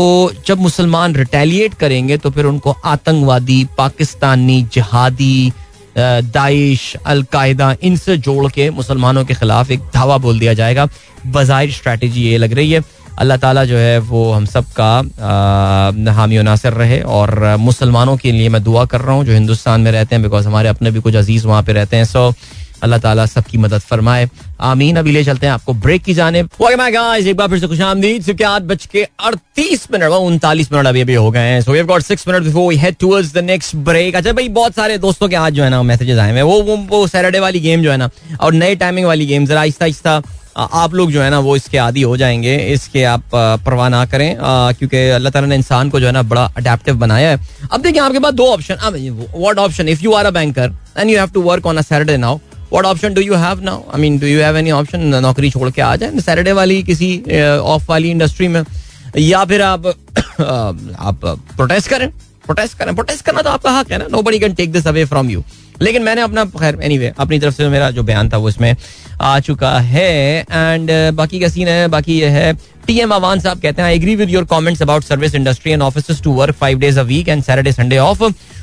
[0.47, 5.53] जब मुसलमान रिटेलिएट करेंगे तो फिर उनको आतंकवादी, पाकिस्तानी, जिहादी
[5.99, 10.89] दाइश, अलकायदा, इनसे जोड़ के मुसलमानों के खिलाफ एक धावा बोल दिया जाएगा।
[11.27, 12.83] बाज़ाहिर स्ट्रैटेजी ये लग रही है।
[13.19, 18.49] अल्लाह ताला जो है वो हम सब का हामी नासिर रहे और मुसलमानों के लिए
[18.49, 21.15] मैं दुआ कर रहा हूँ जो हिंदुस्तान में रहते हैं बिकॉज़ हमारे अपने भी कुछ
[21.15, 22.33] अज़ीज़ वहाँ पे रहते हैं। सो
[22.83, 24.29] अल्लाह ताला सबकी मदद फरमाए।
[24.63, 28.25] आमीन। अभी ले चलते हैं आपको ब्रेक की जाने एक बार फिर से खुश आमदीद।
[28.25, 31.83] क्योंकि आठ बज के अड़तीस मिनट उनतालीस मिनट अभी अभी हो गए हैं। So we
[31.85, 35.29] got six minute before we head towards the next break अच्छा भाई, बहुत सारे दोस्तों
[35.29, 37.91] के आज जो है ना मैसेजेस आए हैं। वो वो वो सैटरडे वाली गेम जो
[37.91, 38.11] है ना,
[38.41, 40.23] और नए टाइमिंग वाली गेम जरा आहिस्ता आहिस्ता
[40.57, 44.37] आप लोग जो है ना, वो इसके आदि हो जाएँगे। इसके आप परवाह ना करें
[44.41, 47.39] क्योंकि अल्लाह ताला ने इंसान को जो है ना, बड़ा अडेप्टिव बनाया है।
[47.73, 48.77] अब देखिए, आपके पास दो option
[49.37, 52.17] what option if you are a banker and you have to work on a Saturday
[52.17, 52.39] now
[52.73, 55.71] what option do you have now I mean do you have any option नौकरी छोड़
[55.71, 56.21] के आ जाए?
[56.21, 57.19] सैटरडे वाली किसी
[57.51, 58.63] of वाली industry में
[59.19, 61.25] या फिर आप आप
[61.57, 62.11] प्रोटेस्ट करें।
[62.47, 65.31] प्रोटेस्ट करें। प्रोटेस्ट करना तो आपका हक है ना। Nobody can take this away from
[65.31, 65.45] you
[65.83, 68.75] लेकिन मैंने अपना खैर एनी anyway, अपनी तरफ़ से मेरा जो बयान था वो इसमें
[69.21, 72.53] आ चुका है। एंड बाकी का सीन है बाकी ये है।
[72.87, 76.23] टी एम अवान साहब कहते हैं agree with your comments about service industry and office
[76.25, 78.23] to work five days a week and Saturday Sunday off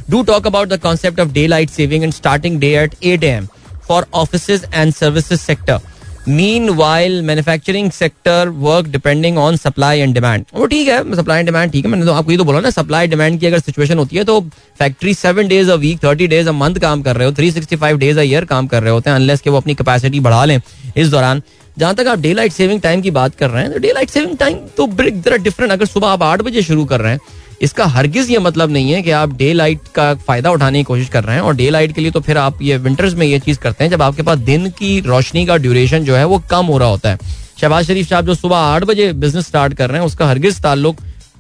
[0.10, 3.48] do talk about the concept of daylight saving and starting day at eight AM
[3.88, 5.80] for office and services sector
[6.70, 11.72] meanwhile manufacturing sector work depending on supply and demand वो ठीक है supply and demand
[11.72, 14.16] ठीक है, मैंने तो आपको ये तो बोला ना सप्लाई डिमांड की अगर सिचुएशन होती
[14.16, 14.40] है तो
[14.80, 17.76] factory seven days a week thirty days a month काम कर रहे हो three sixty
[17.76, 20.44] five days a year काम कर रहे होते हैं अनलेस के वो अपनी कैपेसिटी बढ़ा
[20.46, 20.60] लें
[20.98, 21.42] इस दौरान।
[21.80, 24.10] जहाँ तक आप डे लाइट सेविंग टाइम की बात कर रहे हैं तो डे लाइट
[24.10, 27.20] सेविंग टाइम तो ब्रिक जरा डिफरेंट अगर सुबह आप आठ बजे शुरू कर रहे हैं
[27.64, 31.10] इसका हरगिज ये मतलब नहीं है कि आप डे लाइट का फ़ायदा उठाने की कोशिश
[31.10, 33.40] कर रहे हैं और डे लाइट के लिए तो फिर आप ये विंटर्स में ये
[33.40, 36.66] चीज़ करते हैं, जब आपके पास दिन की रोशनी का ड्यूरेशन जो है वो कम
[36.66, 37.18] हो रहा होता है।
[37.62, 40.98] शहबाज शरीफ साहब जो सुबह आठ बजे बिज़नेस स्टार्ट कर रहे हैं, उसका हरगिज ताल्लुक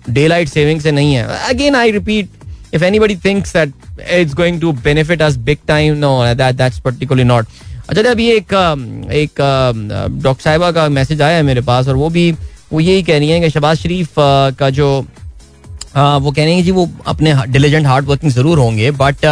[0.09, 2.29] डे लाइट सेविंग से नहीं है। Again I repeat
[2.73, 3.73] if anybody thinks that
[4.11, 7.47] it's going to benefit us big time no that that's particularly not
[7.89, 8.53] अच्छा अभी एक
[9.13, 9.41] एक
[10.23, 12.31] डॉक्टर साहिबा का मैसेज आया है मेरे पास और वो भी,
[12.71, 14.13] वो यही कह रही है कि शहबाज शरीफ
[14.59, 15.05] का जो
[15.95, 19.25] वो कह रहे हैं जी, वो अपने डिलीजेंट हार्ड वर्किंग ज़रूर होंगे but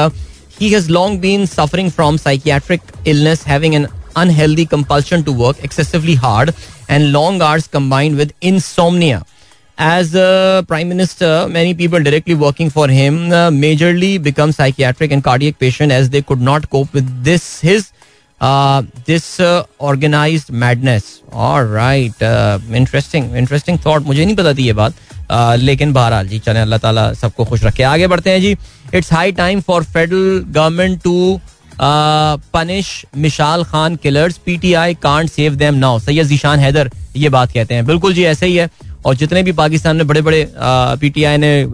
[0.61, 3.87] he has long been suffering from psychiatric illness having an
[4.17, 6.51] unhealthy compulsion to work excessively hard
[6.89, 9.23] and long hours combined with insomnia
[9.79, 10.11] as
[10.67, 13.19] prime minister many people directly working for him
[13.53, 17.85] majorly become psychiatric and cardiac patient as they could not cope with this his
[18.41, 21.03] uh, this uh, organized madness.
[22.75, 24.05] Interesting uh, interesting thought.
[24.05, 24.93] मुझे नहीं पता थी ये बात.
[25.59, 28.55] लेकिन बहरहाल जी चले अल्लाह ताला सबको खुश रखे। आगे बढ़ते हैं जी।
[28.95, 31.39] It's high time for federal government to
[32.53, 32.87] punish
[33.17, 37.85] Mashal Khan killers PTI can't save them now Syed Zeeshan Haider ये बात कहते हैं।
[37.85, 38.69] बिल्कुल जी ऐसे ही है।
[39.05, 40.45] और जितने भी पाकिस्तान में बड़े बड़े
[41.01, 41.65] पीटीआई ने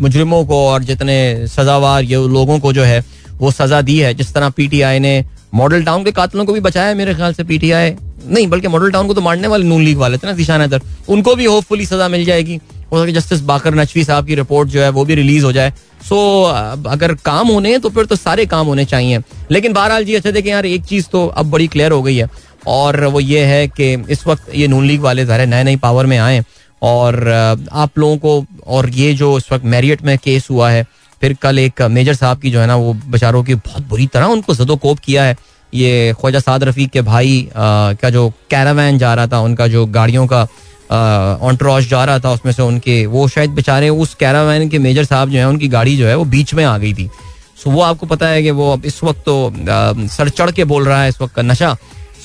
[0.00, 3.04] मुजरिमों को और जितने सजावार ये लोगों को जो है
[3.38, 5.14] वो सजा दी है। जिस तरह पीटीआई ने
[5.54, 7.90] मॉडल टाउन के कातलों को भी बचाया मेरे ख्याल से पीटीआई।
[8.26, 10.80] नहीं, बल्कि मॉडल टाउन को तो मारने वाले नून लीग वाले थे ना दिशान हैदर।
[11.08, 12.60] उनको भी होपफुली सजा मिल जाएगी।
[12.92, 15.72] हो सके जस्टिस बाकर नचवी साहब की रिपोर्ट जो है, वो भी रिलीज़ हो जाए।
[16.08, 16.16] सो
[16.86, 20.30] अगर काम होने हैं तो फिर तो सारे काम होने चाहिए। लेकिन बहरहाल जी अच्छा
[20.30, 22.28] देखें यार, एक चीज़ तो अब बड़ी क्लियर हो गई है।
[22.68, 26.06] और वो ये है कि इस वक्त ये नून लीग वाले ज़ाहिर नए नए पावर
[26.06, 26.42] में आए
[26.82, 27.28] और
[27.72, 30.86] आप लोगों को, और ये जो इस वक्त मैरियट में केस हुआ है
[31.20, 34.26] फिर कल एक मेजर साहब की जो है ना, वो बेचारों की बहुत बुरी तरह
[34.26, 35.36] उनको जदोकोप किया है।
[35.72, 40.26] ये ख्वाजा साद रफीक के भाई का जो कैरावैन जा रहा था, उनका जो गाड़ियों
[40.26, 40.46] का
[41.42, 45.30] ऑनट्रॉश जा रहा था, उसमें से उनके, वो शायद बेचारे उस कैरावैन के मेजर साहब
[45.30, 47.08] जो है, उनकी गाड़ी जो है, वो बीच में आ गई थी।
[47.62, 49.52] सो वो आपको पता है कि वो अब इस वक्त तो
[50.08, 51.76] सर चढ़ के बोल रहा है इस वक्त का नशा।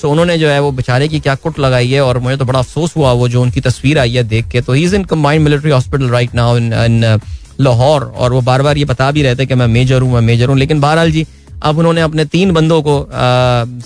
[0.01, 2.59] सो उन्होंने जो है, वो बेचारे की क्या कुट लगाई है, और मुझे तो बड़ा
[2.59, 5.43] अफसोस हुआ वो जो उनकी तस्वीर आई है देख के। तो he is in combined
[5.43, 7.19] military hospital right now in
[7.59, 10.21] Lahore, और वो बार बार ये बता भी रहे थे कि मैं मेजर हूँ, मैं
[10.21, 11.25] मेजर हूँ। लेकिन बहरहाल जी,
[11.63, 13.07] अब उन्होंने अपने तीन बंदों को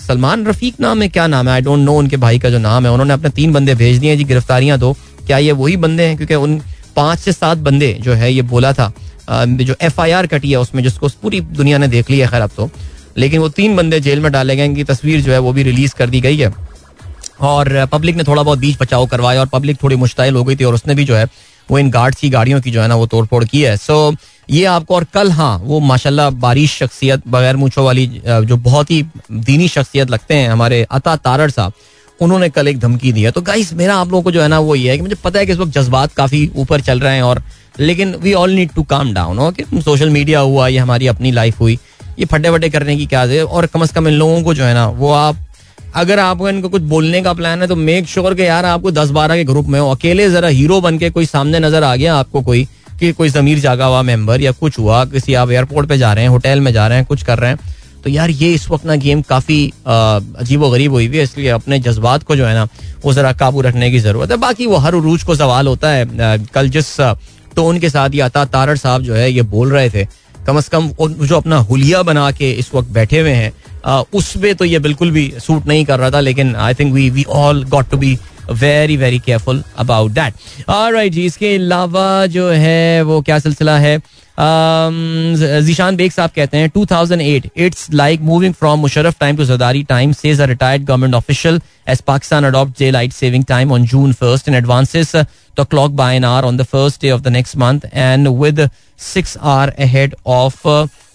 [0.02, 1.54] सलमान रफीक नाम है, क्या नाम है?
[1.54, 4.16] आई डोंट नो उनके भाई का जो नाम है। उन्होंने अपने तीन बंदे भेज दिए
[4.16, 4.92] जी, गिरफ्तारियाँ दो।
[5.26, 6.16] क्या ये वही बंदे हैं?
[6.16, 6.60] क्योंकि उन
[6.96, 8.92] पाँच से सात बंदे जो है, ये बोला था
[9.30, 12.42] जो एफ़ आई आर कटी है उसमें, जिसको पूरी दुनिया ने देख लिया है, खैर
[12.42, 12.68] अब तो।
[13.16, 15.94] लेकिन वो तीन बंदे जेल में डाले गए इनकी तस्वीर जो है, वो भी रिलीज़
[15.94, 16.52] कर दी गई है।
[17.42, 20.64] और पब्लिक ने थोड़ा बहुत बीच बचाव करवाया, और पब्लिक थोड़ी मुश्ताइल हो गई थी,
[20.64, 21.26] और उसने भी जो है
[21.68, 24.14] वो इन गार्ड्स की गाड़ियों की जो है ना वो तोड़ फोड़ की है। सो
[24.48, 29.02] ये आपको और कल हाँ वो माशाल्लाह बारिश शख्सियत, बगैर मूछों वाली जो बहुत ही
[29.32, 31.72] दीनी शख्सियत लगते हैं हमारे अता तारड़ साहब,
[32.20, 34.58] उन्होंने कल एक धमकी दी है। तो गाइस मेरा आप लोगों को जो है ना
[34.60, 37.14] वो ये है कि मुझे पता है कि इस वक्त जज्बात काफ़ी ऊपर चल रहे
[37.14, 37.42] हैं और
[37.80, 41.60] लेकिन we all need to calm down okay social media हुआ, ये हमारी अपनी लाइफ
[41.60, 41.78] हुई।
[42.18, 43.42] ये फटे फटे करने की क्या है?
[43.44, 45.36] और कम अज़ कम इन लोगों को जो है ना, वो आप
[45.94, 48.90] अगर आपको इनको कुछ बोलने का प्लान है तो मेक श्योर sure कि यार आपको
[48.92, 51.94] दस बारह के ग्रुप में हो। अकेले जरा हीरो बन के कोई सामने नज़र आ
[51.96, 52.64] गया आपको कोई,
[53.00, 56.24] कि कोई जमीर जागा हुआ मेंबर या कुछ हुआ, किसी आप एयरपोर्ट पे जा रहे
[56.24, 57.72] हैं होटल में जा रहे हैं, कुछ कर रहे हैं
[58.04, 61.78] तो यार ये इस वक्त ना गेम काफ़ी अजीब गरीब हुई हुई है। इसलिए अपने
[61.80, 62.66] जज्बात को जो है ना,
[63.04, 66.38] वो जरा काबू रखने की ज़रूरत है। बाकी वो हर उरूज को सवाल होता है
[66.54, 67.00] कल जिस
[67.56, 70.06] टोन के साथ ये आता तारड़ साहब जो है, ये बोल रहे थे,
[70.46, 73.52] कम अज कम जो अपना हुलिया बना के इस वक्त बैठे हुए हैं
[74.14, 77.24] उसमें तो ये बिल्कुल भी सूट नहीं कर रहा था, लेकिन I think we we
[77.30, 78.18] all got to be
[78.52, 80.34] very very careful about that
[80.68, 83.98] right जी, इसके अलावा जो है, वो क्या सिलसिला है?
[84.38, 90.12] जीशान बेग साहब कहते हैं 2008 it's like moving from Musharraf time to Zardari time
[90.12, 94.48] says a retired government official as Pakistan adopt J light saving time on June first
[94.48, 97.80] in advances the clock by an hour on the first day of the next month
[97.94, 98.68] and with
[99.12, 100.66] six hour ahead of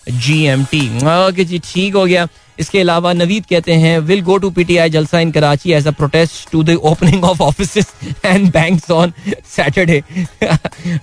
[0.07, 2.27] G M T जी, ठीक हो गया।
[2.59, 6.51] इसके अलावा नवीद कहते हैं will go to PTI जलसा in Karachi as a protest
[6.51, 7.77] to the opening of office
[8.25, 9.13] and banks on
[9.55, 10.01] Saturday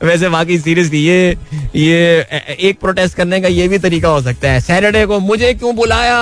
[0.02, 1.36] वैसे बाकी सीरियसली ये
[1.76, 2.26] ये
[2.60, 6.18] एक प्रोटेस्ट करने का ये भी तरीका हो सकता है। सैटरडे को मुझे क्यों बुलाया?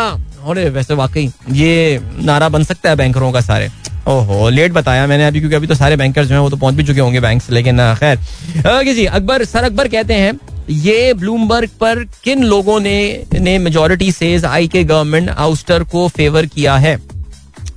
[0.49, 3.68] अरे, वैसे वाकई, ये नारा बन सकता है बैंकरों का सारे।
[4.09, 6.74] ओहो लेट बताया मैंने अभी, क्योंकि अभी तो सारे बैंकर्स जो हैं वो तो पहुँच
[6.74, 8.18] भी चुके होंगे बैंक लेकिन, खैर।
[8.95, 10.32] जी, अकबर, सर अकबर कहते हैं
[10.70, 16.46] ये ब्लूमबर्ग पर किन लोगों ने ने मेजोरिटी से आई के गवर्नमेंट आउस्टर को फेवर
[16.46, 16.98] किया है?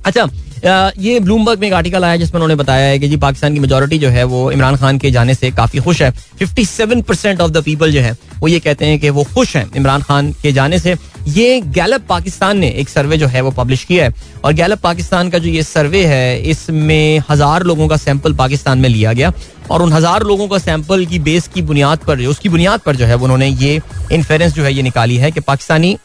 [0.06, 0.26] अच्छा
[0.64, 3.98] ये ब्लूमबर्ग में एक आर्टिकल आया जिसमें उन्होंने बताया है कि जी पाकिस्तान की मेजोरिटी
[3.98, 7.62] जो है वो इमरान खान के जाने से काफ़ी खुश है। 57 परसेंट ऑफ़ द
[7.64, 10.78] पीपल जो है, वो ये कहते हैं कि वो खुश हैं इमरान खान के जाने
[10.78, 10.96] से।
[11.28, 15.30] ये गैलप पाकिस्तान ने एक सर्वे जो है वो पब्लिश किया है और गैलप पाकिस्तान
[15.30, 19.32] का जो ये सर्वे है, इसमें हज़ार लोगों का सैंपल पाकिस्तान में लिया गया
[19.70, 23.06] और उन हज़ार लोगों का सैंपल की बेस की बुनियाद पर, उसकी बुनियाद पर जो
[23.06, 23.80] है उन्होंने ये
[24.12, 25.96] इन्फेरेंस जो है ये निकाली है कि पाकिस्तानी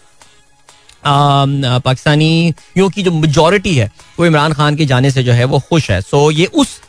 [1.05, 5.89] पाकिस्तानी की जो मेजोरिटी है वो इमरान खान के जाने से जो है वो खुश
[5.91, 6.79] है। सो ये उस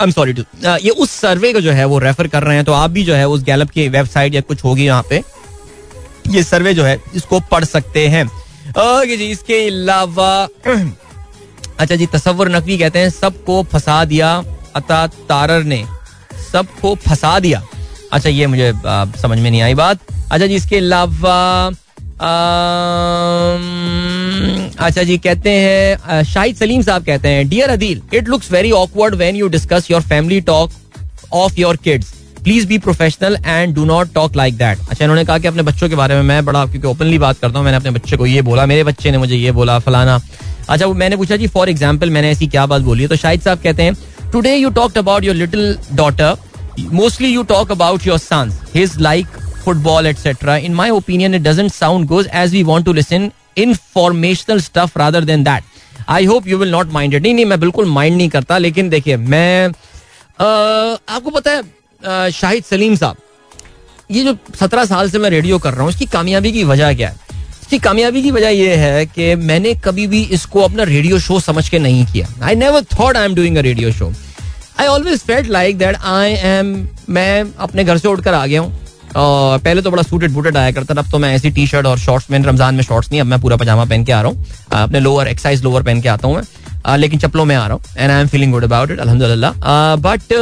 [0.00, 2.64] आई एम सॉरी टू ये उस सर्वे को जो है वो रेफर कर रहे हैं
[2.64, 5.22] तो आप भी जो है उस गैलप की वेबसाइट या कुछ होगी यहाँ पे।
[6.30, 10.48] ये सर्वे जो है इसको पढ़ सकते हैं। ओके जी इसके अलावा
[11.80, 14.36] अच्छा जी तस्वर नकवी कहते हैं सबको फंसा दिया
[14.76, 15.84] अता तारर ने।
[16.52, 17.62] सबको फंसा दिया।
[18.12, 19.98] अच्छा ये मुझे आ, समझ में नहीं आई बात।
[20.32, 21.70] अच्छा जी इसके अलावा
[24.80, 29.14] अच्छा जी, कहते हैं शाहिद सलीम साहब कहते हैं dear Adeel it looks very awkward
[29.14, 30.70] when you discuss your family talk
[31.34, 32.14] of your kids
[32.44, 35.88] please be professional and do not talk like that अच्छा इन्होंने कहा कि अपने बच्चों
[35.88, 38.42] के बारे में मैं बड़ा, क्योंकि ओपनली बात करता हूँ, मैंने अपने बच्चे को ये
[38.42, 40.20] बोला, मेरे बच्चे ने मुझे ये बोला, फलाना।
[40.68, 43.02] अच्छा वो मैंने पूछा, जी फॉर एग्ज़ाम्पल मैंने ऐसी क्या बात बोली?
[43.02, 43.96] है तो शाहिद साहब कहते हैं
[44.32, 46.36] today you talked about your little daughter
[46.92, 49.26] mostly you talk about your sons his like
[49.68, 50.58] football, etc.
[50.68, 53.32] In my opinion, it doesn't sound good as we want to listen
[53.66, 55.74] informational stuff rather than that.
[56.08, 58.88] I hope you will not mind it नहीं नहीं मैं बिल्कुल mind नहीं करता लेकिन
[58.90, 63.16] देखिए मैं आ, आपको पता है शाहिद सलीम साहब
[64.10, 67.08] ये जो सत्रह साल से मैं रेडियो कर रहा हूँ इसकी कामयाबी की वजह क्या
[67.08, 67.14] है?
[67.62, 71.68] इसकी कामयाबी की वजह यह है कि मैंने कभी भी इसको अपना रेडियो शो समझ
[71.68, 74.12] के नहीं किया। I never thought I am doing a radio show
[74.80, 76.66] I always felt like that I am
[77.08, 78.72] मैं अपने घर से उठकर आ गया हूँ।
[79.16, 81.86] और पहले तो बड़ा सूटेड बूटेड आया करता था, अब तो मैं ऐसी टी शर्ट
[81.86, 84.30] और शॉर्ट्स में रमज़ान में शॉर्ट्स नहीं, अब मैं पूरा पजामा पहन के आ रहा
[84.30, 87.74] हूँ। अपने लोअर एक्साइज लोअर पहन के आता हूँ मैं। लेकिन चप्पलों में आ रहा
[87.74, 89.54] हूँ and I am feeling good about it अलहमद
[90.00, 90.32] but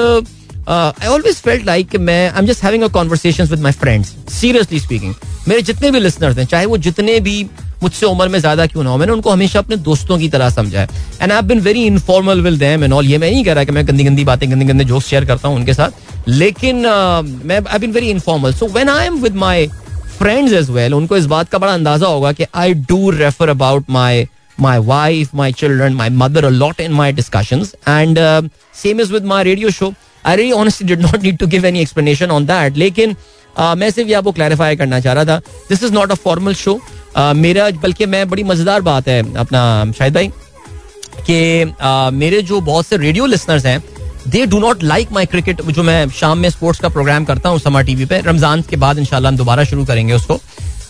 [0.68, 4.80] I always felt like मैं I am just having a conversation with my friends seriously
[4.80, 5.14] speaking
[5.48, 7.42] मेरे जितने भी लिसनर्स हैं, चाहे वो जितने भी
[7.82, 8.96] मुझसे उम्र में ज़्यादा क्यों ना हो?
[8.96, 10.88] मैंने उनको हमेशा अपने दोस्तों की तरह समझा है।
[11.22, 13.72] And I been very informal with them and all ये मैं नहीं कह रहा कि
[13.72, 16.86] मैं गंदी गंदी बातें गंदी गंदे जोक्स शेयर करता हूँ उनके साथ। लेकिन
[17.44, 19.66] मैं I been very informal so when I am with my
[20.18, 23.90] friends as well उनको इस बात का बड़ा अंदाज़ा होगा कि I do refer about
[23.90, 24.26] my
[24.64, 27.72] my wife, my children, my mother a lot in my discussions.
[27.94, 28.42] And uh,
[28.82, 29.88] same is with my radio show.
[30.24, 32.78] I did not need to give any explanation on that.
[32.84, 33.14] लेकिन
[33.58, 35.36] मैं सिर्फ़ ये आपको clarify करना चाह रहा था।
[35.68, 36.78] This is not a formal show
[37.16, 40.28] मेरा बल्कि मैं बड़ी मज़ेदार बात है अपना शाहिद भाई
[41.28, 41.74] कि
[42.16, 43.82] मेरे जो बहुत से रेडियो लिसनर्स हैं
[44.28, 47.58] they do not like my cricket जो मैं शाम में स्पोर्ट्स का प्रोग्राम करता हूँ
[47.58, 50.40] समा टीवी पे रमज़ान के बाद इंशाल्लाह हम दोबारा शुरू करेंगे उसको।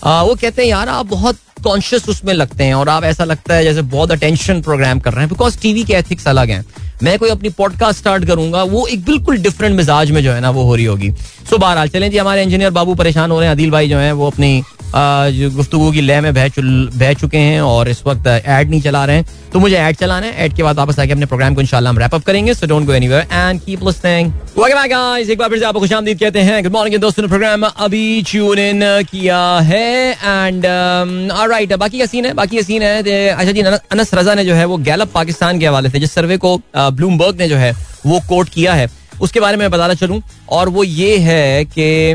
[0.04, 3.54] आ, वो कहते हैं यार आप बहुत कॉन्शियस उसमें लगते हैं और आप ऐसा लगता
[3.54, 6.64] है जैसे बहुत अटेंशन प्रोग्राम कर रहे हैं बिकॉज़ टीवी के एथिक्स अलग हैं।
[7.02, 10.50] मैं कोई अपनी पॉडकास्ट स्टार्ट करूँगा वो एक बिल्कुल डिफरेंट मिजाज में जो है ना
[10.50, 11.10] वो हो रही होगी।
[11.50, 14.12] सो बहरहाल चलें जी हमारे इंजीनियर बाबू परेशान हो रहे हैं अदिल भाई जो है
[14.12, 14.62] वो अपनी
[14.94, 19.16] गुफ्तु की लय में बह बह चुके हैं और इस वक्त एड नहीं चला रहे
[19.16, 21.92] हैं। तो मुझे एड चलाना है। एड के बाद वापस आके अपने प्रोग्राम को इंशाल्लाह
[21.92, 25.38] हम रैप अप करेंगे so don't go anywhere and keep listening welcome back guys एक
[25.38, 28.80] बार फिर से आपको खुशामदीद कहते हैं। गुड मॉर्निंग दोस्तों ने प्रोग्राम अभी ट्यून इन
[29.10, 33.60] किया है एंड ऑलराइट um, बाकी का सीन है बाकी का सीन है। अच्छा जी
[33.60, 37.38] अनस रजा ने जो है वो गैलप पाकिस्तान के हवाले से जिस सर्वे को ब्लूमबर्ग
[37.38, 37.72] ने जो है
[38.06, 38.88] वो कोट किया है
[39.20, 42.14] उसके बारे में बताना चलूँ। और वो ये है कि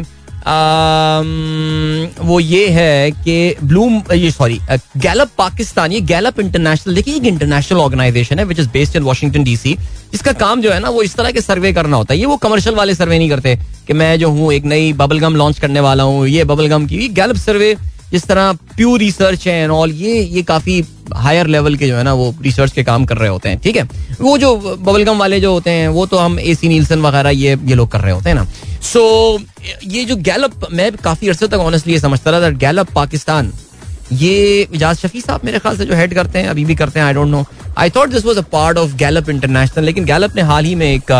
[2.26, 4.60] वो ये है कि ब्लूम ये सॉरी
[4.98, 9.44] गैलप पाकिस्तान ये गैलप इंटरनेशनल देखिए एक इंटरनेशनल ऑर्गेनाइजेशन है which is based in Washington
[9.44, 9.78] DC
[10.14, 12.38] इसका काम जो है ना, वो इस तरह के सर्वे करना होता है। ये वो
[12.38, 13.56] कमर्शियल वाले सर्वे नहीं करते
[13.88, 16.86] कि मैं जो हूँ, एक नई बबल गम लॉन्च करने वाला हूँ, ये बबल गम
[16.88, 17.76] की गैलप सर्वे
[18.12, 20.84] जिस तरह प्योर रिसर्च है एंड ऑल ये ये काफ़ी
[21.16, 23.76] हायर लेवल के जो है ना, वो रिसर्च के काम कर रहे होते हैं, ठीक
[23.76, 23.84] है?
[24.22, 27.56] वो जो बबलगम वाले जो होते हैं, वो तो हम ए सी नीलसन वगैरह ये
[27.56, 28.46] ये लोग कर रहे होते हैं ना।
[28.84, 29.02] सो
[29.84, 33.52] ये जो गैलप मैं काफ़ी अरसे तक ऑनेस्टली समझता रहा गैलप पाकिस्तान
[34.14, 37.06] ये इजाज शफी साहब मेरे ख्याल से जो हेड करते हैं अभी भी करते हैं
[37.08, 37.46] I don't know
[37.78, 40.86] I thought this was a part of Gallup international लेकिन गैलप ने हाल ही में
[40.86, 41.12] एक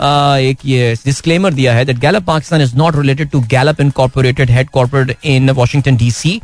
[0.00, 4.68] एक ये डिस्क्लेमर दिया है that Gallup Pakistan is not related to Gallup incorporated head
[4.70, 6.40] corporate in Washington DC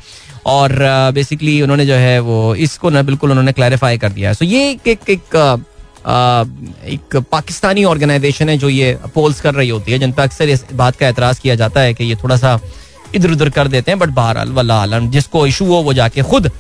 [0.47, 0.73] और
[1.15, 4.35] बेसिकली उन्होंने जो है वो इसको ना बिल्कुल उन्होंने क्लैरिफाई कर दिया है.
[4.35, 5.65] सो ये एक एक,
[6.07, 10.65] एक पाकिस्तानी ऑर्गेनाइजेशन है जो ये पोल्स कर रही होती है। जिन पर अक्सर इस
[10.73, 12.59] बात का एतराज़ किया जाता है कि ये थोड़ा सा
[13.15, 16.51] इधर उधर कर देते हैं, बट बहरहाल वल्ला आलम, जिसको इशू हो, वो जाके खुद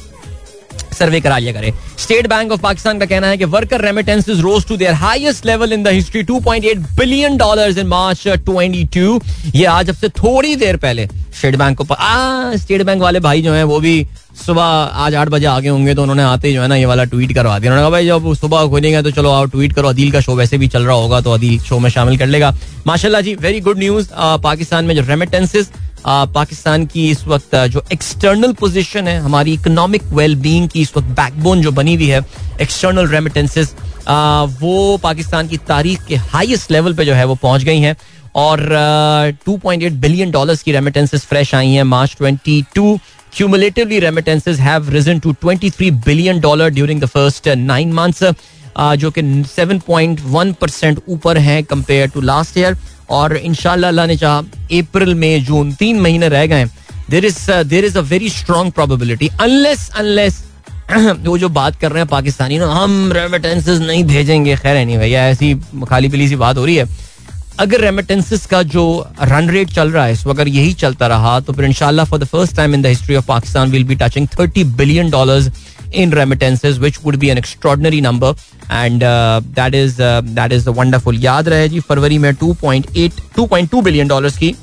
[0.92, 4.66] सर्वे करा लिया करे। स्टेट बैंक ऑफ़ पाकिस्तान का कहना है कि worker remittances rose
[4.66, 9.20] to their highest level in the history 2.8 billion dollars in March 22
[9.54, 13.42] ये आज अब से थोड़ी देर पहले स्टेट बैंक को आ स्टेट बैंक वाले भाई
[13.42, 14.06] जो हैं, वो भी
[14.36, 17.04] सुबह आज आठ बजे आगे होंगे तो उन्होंने आते ही जो है ना ये वाला
[17.04, 20.12] ट्वीट करवा दिया। उन्होंने कहा, भाई जब सुबह खोलेंगे तो चलो आओ ट्वीट करो, अदील
[20.12, 22.54] का शो वैसे भी चल रहा होगा तो अदील शो में शामिल कर लेगा।
[22.86, 24.08] माशाल्लाह जी वेरी गुड न्यूज़
[24.42, 25.70] पाकिस्तान में जो रेमिटेंसेस
[26.06, 31.08] पाकिस्तान की इस वक्त जो एक्सटर्नल पोजीशन है, हमारी इकोनॉमिक वेल बींग की इस वक्त
[31.16, 32.20] बैकबोन जो बनी हुई है
[32.60, 33.74] एक्सटर्नल रेमिटेंसेस
[34.60, 37.96] वो पाकिस्तान की तारीख के हाईएस्ट लेवल पे जो है वो पहुँच गई हैं
[38.36, 38.60] और
[39.48, 42.98] 2.8 बिलियन डॉलर्स की रेमिटेंसेस फ्रेश आई हैं। March 22
[43.36, 48.22] cumulatively remittances have risen to 23 billion dollar during the first nine months
[48.98, 52.76] जो कि 7.1 परसेंट ऊपर है कंपेयर टू लास्ट ईयर
[53.10, 54.38] और इनशाला अल्लाह ने चाह,
[54.78, 56.64] अप्रैल, मई, जून, तीन महीने रह गए
[57.10, 60.42] there is there is a very strong probability unless unless
[60.90, 65.26] वो जो बात कर रहे हैं पाकिस्तानी ना, हम रेमिटेंसेस नहीं भेजेंगे। खैर नहीं भैया
[65.28, 65.54] ऐसी
[65.88, 66.88] खाली पीली सी बात हो रही है।
[67.60, 68.84] अगर रेमिटेंसेस का जो
[69.22, 72.24] रन रेट चल रहा है, इस अगर यही चलता रहा तो फिर इंशाल्लाह for the
[72.26, 75.50] first time in the history of Pakistan will be touching thirty billion dollars
[76.02, 78.34] in remittances which would be an extraordinary number.
[78.70, 81.18] And uh, that is uh, that is wonderful.
[81.24, 84.54] याद रहे जी फरवरी में 2.8 2.2 billion dollars की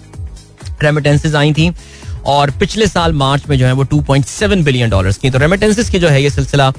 [0.84, 1.72] remittances आई थी
[2.26, 6.00] और पिछले साल मार्च में जो है वो 2.7 बिलियन डॉलर्स की। तो रेमिटेंसेज की
[6.00, 6.72] जो है ये सिलसिला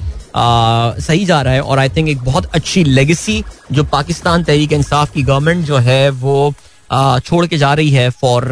[1.07, 5.11] सही जा रहा है। और आई थिंक एक बहुत अच्छी लेगेसी जो पाकिस्तान तहरीक इंसाफ
[5.13, 6.53] की गवर्नमेंट जो है वो
[7.19, 8.45] छोड़ के जा रही है for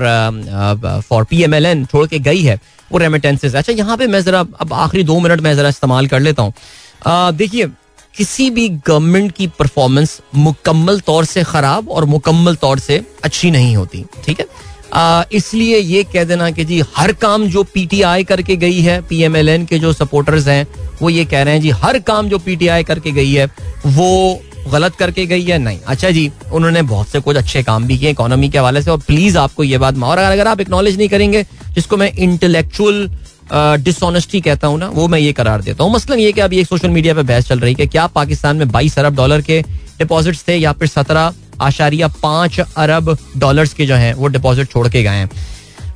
[1.09, 2.59] for P M L N छोड़ के गई है
[2.91, 6.19] वो रेमिटेंसेज अच्छा यहाँ पे मैं जरा अब आखिरी दो मिनट में जरा इस्तेमाल कर
[6.19, 6.53] लेता हूँ।
[7.33, 7.67] देखिए,
[8.17, 13.75] किसी भी गवर्नमेंट की परफॉर्मेंस मुकम्मल तौर से खराब और मुकम्मल तौर से अच्छी नहीं
[13.75, 14.45] होती, ठीक है?
[15.33, 19.79] इसलिए ये कह देना कि जी, हर काम जो पीटीआई करके गई है पीएमएलएन के
[19.79, 20.67] जो सपोर्टर्स हैं,
[21.01, 23.45] वो ये कह रहे हैं, जी, हर काम जो पीटीआई करके गई है,
[23.87, 25.79] वो गलत करके गई है नहीं?
[25.87, 28.99] अच्छा जी, उन्होंने बहुत से कुछ अच्छे काम भी किए इकोनॉमी के हवाले से, और
[28.99, 31.43] प्लीज़ आपको ये बात और अगर आप एक्नॉलेज नहीं करेंगे,
[31.75, 33.09] जिसको मैं इंटेलेक्चुअल
[33.53, 36.67] डिसऑनेस्टी कहता हूँ ना, वो मैं ये करार देता हूँ। मसलन ये कि अभी एक
[36.67, 39.61] सोशल मीडिया पे बहस चल रही है क्या पाकिस्तान में बाईस अरब डॉलर के
[39.99, 44.87] डिपॉजिट थे, या फिर सत्रह आशारिया पाँच अरब डॉलर्स के जो हैं, वो डिपॉजिट छोड़
[44.87, 45.29] के गए हैं।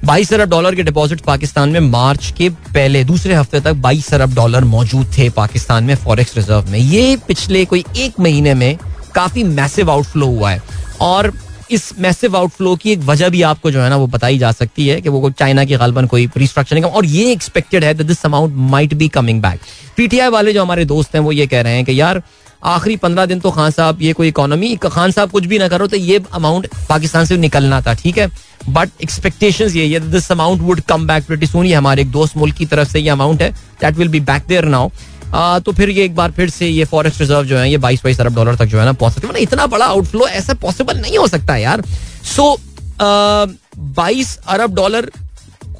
[0.05, 4.33] बाईस अरब डॉलर के डिपॉजिट पाकिस्तान में मार्च के पहले, दूसरे हफ़्ते तक बाईस अरब
[4.35, 8.77] डॉलर मौजूद थे पाकिस्तान में फॉरेक्स रिज़र्व में। ये पिछले कोई एक महीने में
[9.15, 10.61] काफ़ी मैसिव आउटफ्लो हुआ है।
[11.01, 11.31] और
[11.71, 14.87] इस मैसिव आउटफ्लो की एक वजह भी आपको जो है ना, वो बताई जा सकती
[14.87, 18.93] है कि वो चाइना की गलबन कोई रिस्ट्रक्चरिंग और ये एक्सपेक्टेड है this amount might
[18.93, 19.59] be coming back
[19.97, 22.21] PTI वाले जो हमारे दोस्त हैं, वो ये कह रहे हैं कि यार,
[22.63, 25.87] आखिरी पंद्रह दिन तो खान साहब, ये कोई इकोनॉमी खान साहब कुछ भी ना करो
[25.87, 28.29] तो ये अमाउंट पाकिस्तान से निकलना था, ठीक है?
[28.69, 32.55] बट एक्सपेक्टेशन ये this amount would come back pretty soon ये हमारे एक दोस्त मुल्क
[32.55, 33.51] की तरफ़ से ये अमाउंट है.
[33.81, 34.89] That will be back there now
[35.59, 38.19] तो फिर ये एक बार फिर से ये फॉरेस्ट रिज़र्व जो है, ये बाईस बाईस
[38.21, 41.27] अरब डॉलर तक जो है ना पॉसिबल मतलब इतना बड़ा आउटफ्लो ऐसा पॉसिबल नहीं हो
[41.27, 41.83] सकता यार.
[42.25, 42.57] सो
[42.99, 45.09] बाईस अरब डॉलर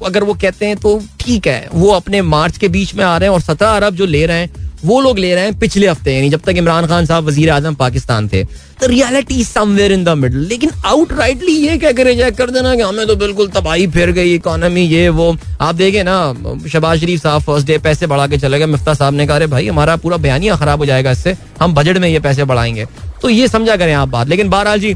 [0.04, 3.28] अगर वो कहते हैं तो ठीक है, वो अपने मार्च के बीच में आ रहे
[3.28, 6.14] हैं और सत्रह अरब जो ले रहे हैं वो लोग ले रहे हैं पिछले हफ़्ते,
[6.14, 8.42] यानी जब तक इमरान खान साहब वज़ीर आज़म पाकिस्तान थे।
[8.80, 12.74] तो reality somewhere in the middle लेकिन आउट राइटली ये क्या करे रिजेक्ट कर देना
[12.76, 17.22] कि हमें तो बिल्कुल तबाही फिर गई इकोनॉमी ये, वो। आप देखें ना, शबाज शरीफ
[17.22, 20.16] साहब फ़र्स्ट डे पैसे बढ़ा के चले गए। मिफ्ता साहब ने कहा भाई, हमारा पूरा
[20.18, 22.86] बयानिया खराब हो जाएगा इससे। हम बजट में ये पैसे बढ़ाएँगे।
[23.22, 24.94] तो ये समझा करें आप बात। लेकिन बहरहाल जी,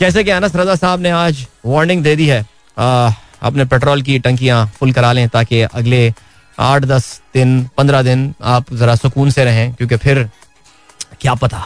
[0.00, 2.46] जैसे कि अनस रजा साहब ने आज वार्निंग दे दी है
[2.76, 6.08] अपने पेट्रोल की टंकियाँ फुल करा लें ताकि अगले
[6.58, 10.28] आठ, दस दिन, पंद्रह दिन आप जरा सुकून से रहें, क्योंकि फिर
[11.20, 11.62] क्या पता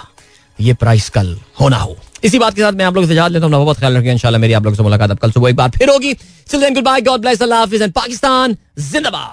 [0.59, 3.47] ये प्राइस कल होना हो। इसी बात के साथ मैं आप लोग से जान लेता
[3.47, 5.71] हूँ। बहुत ख्याल रखिए इंशाल्लाह मेरी आप लोग से मुलाकात अब कल सुबह एक बार।
[5.71, 6.13] फिर होगी।
[6.55, 9.31] गुड बाय गॉड ब्लेस अल्लाह हाफिज। एंड पाकिस्तान जिंदाबाद।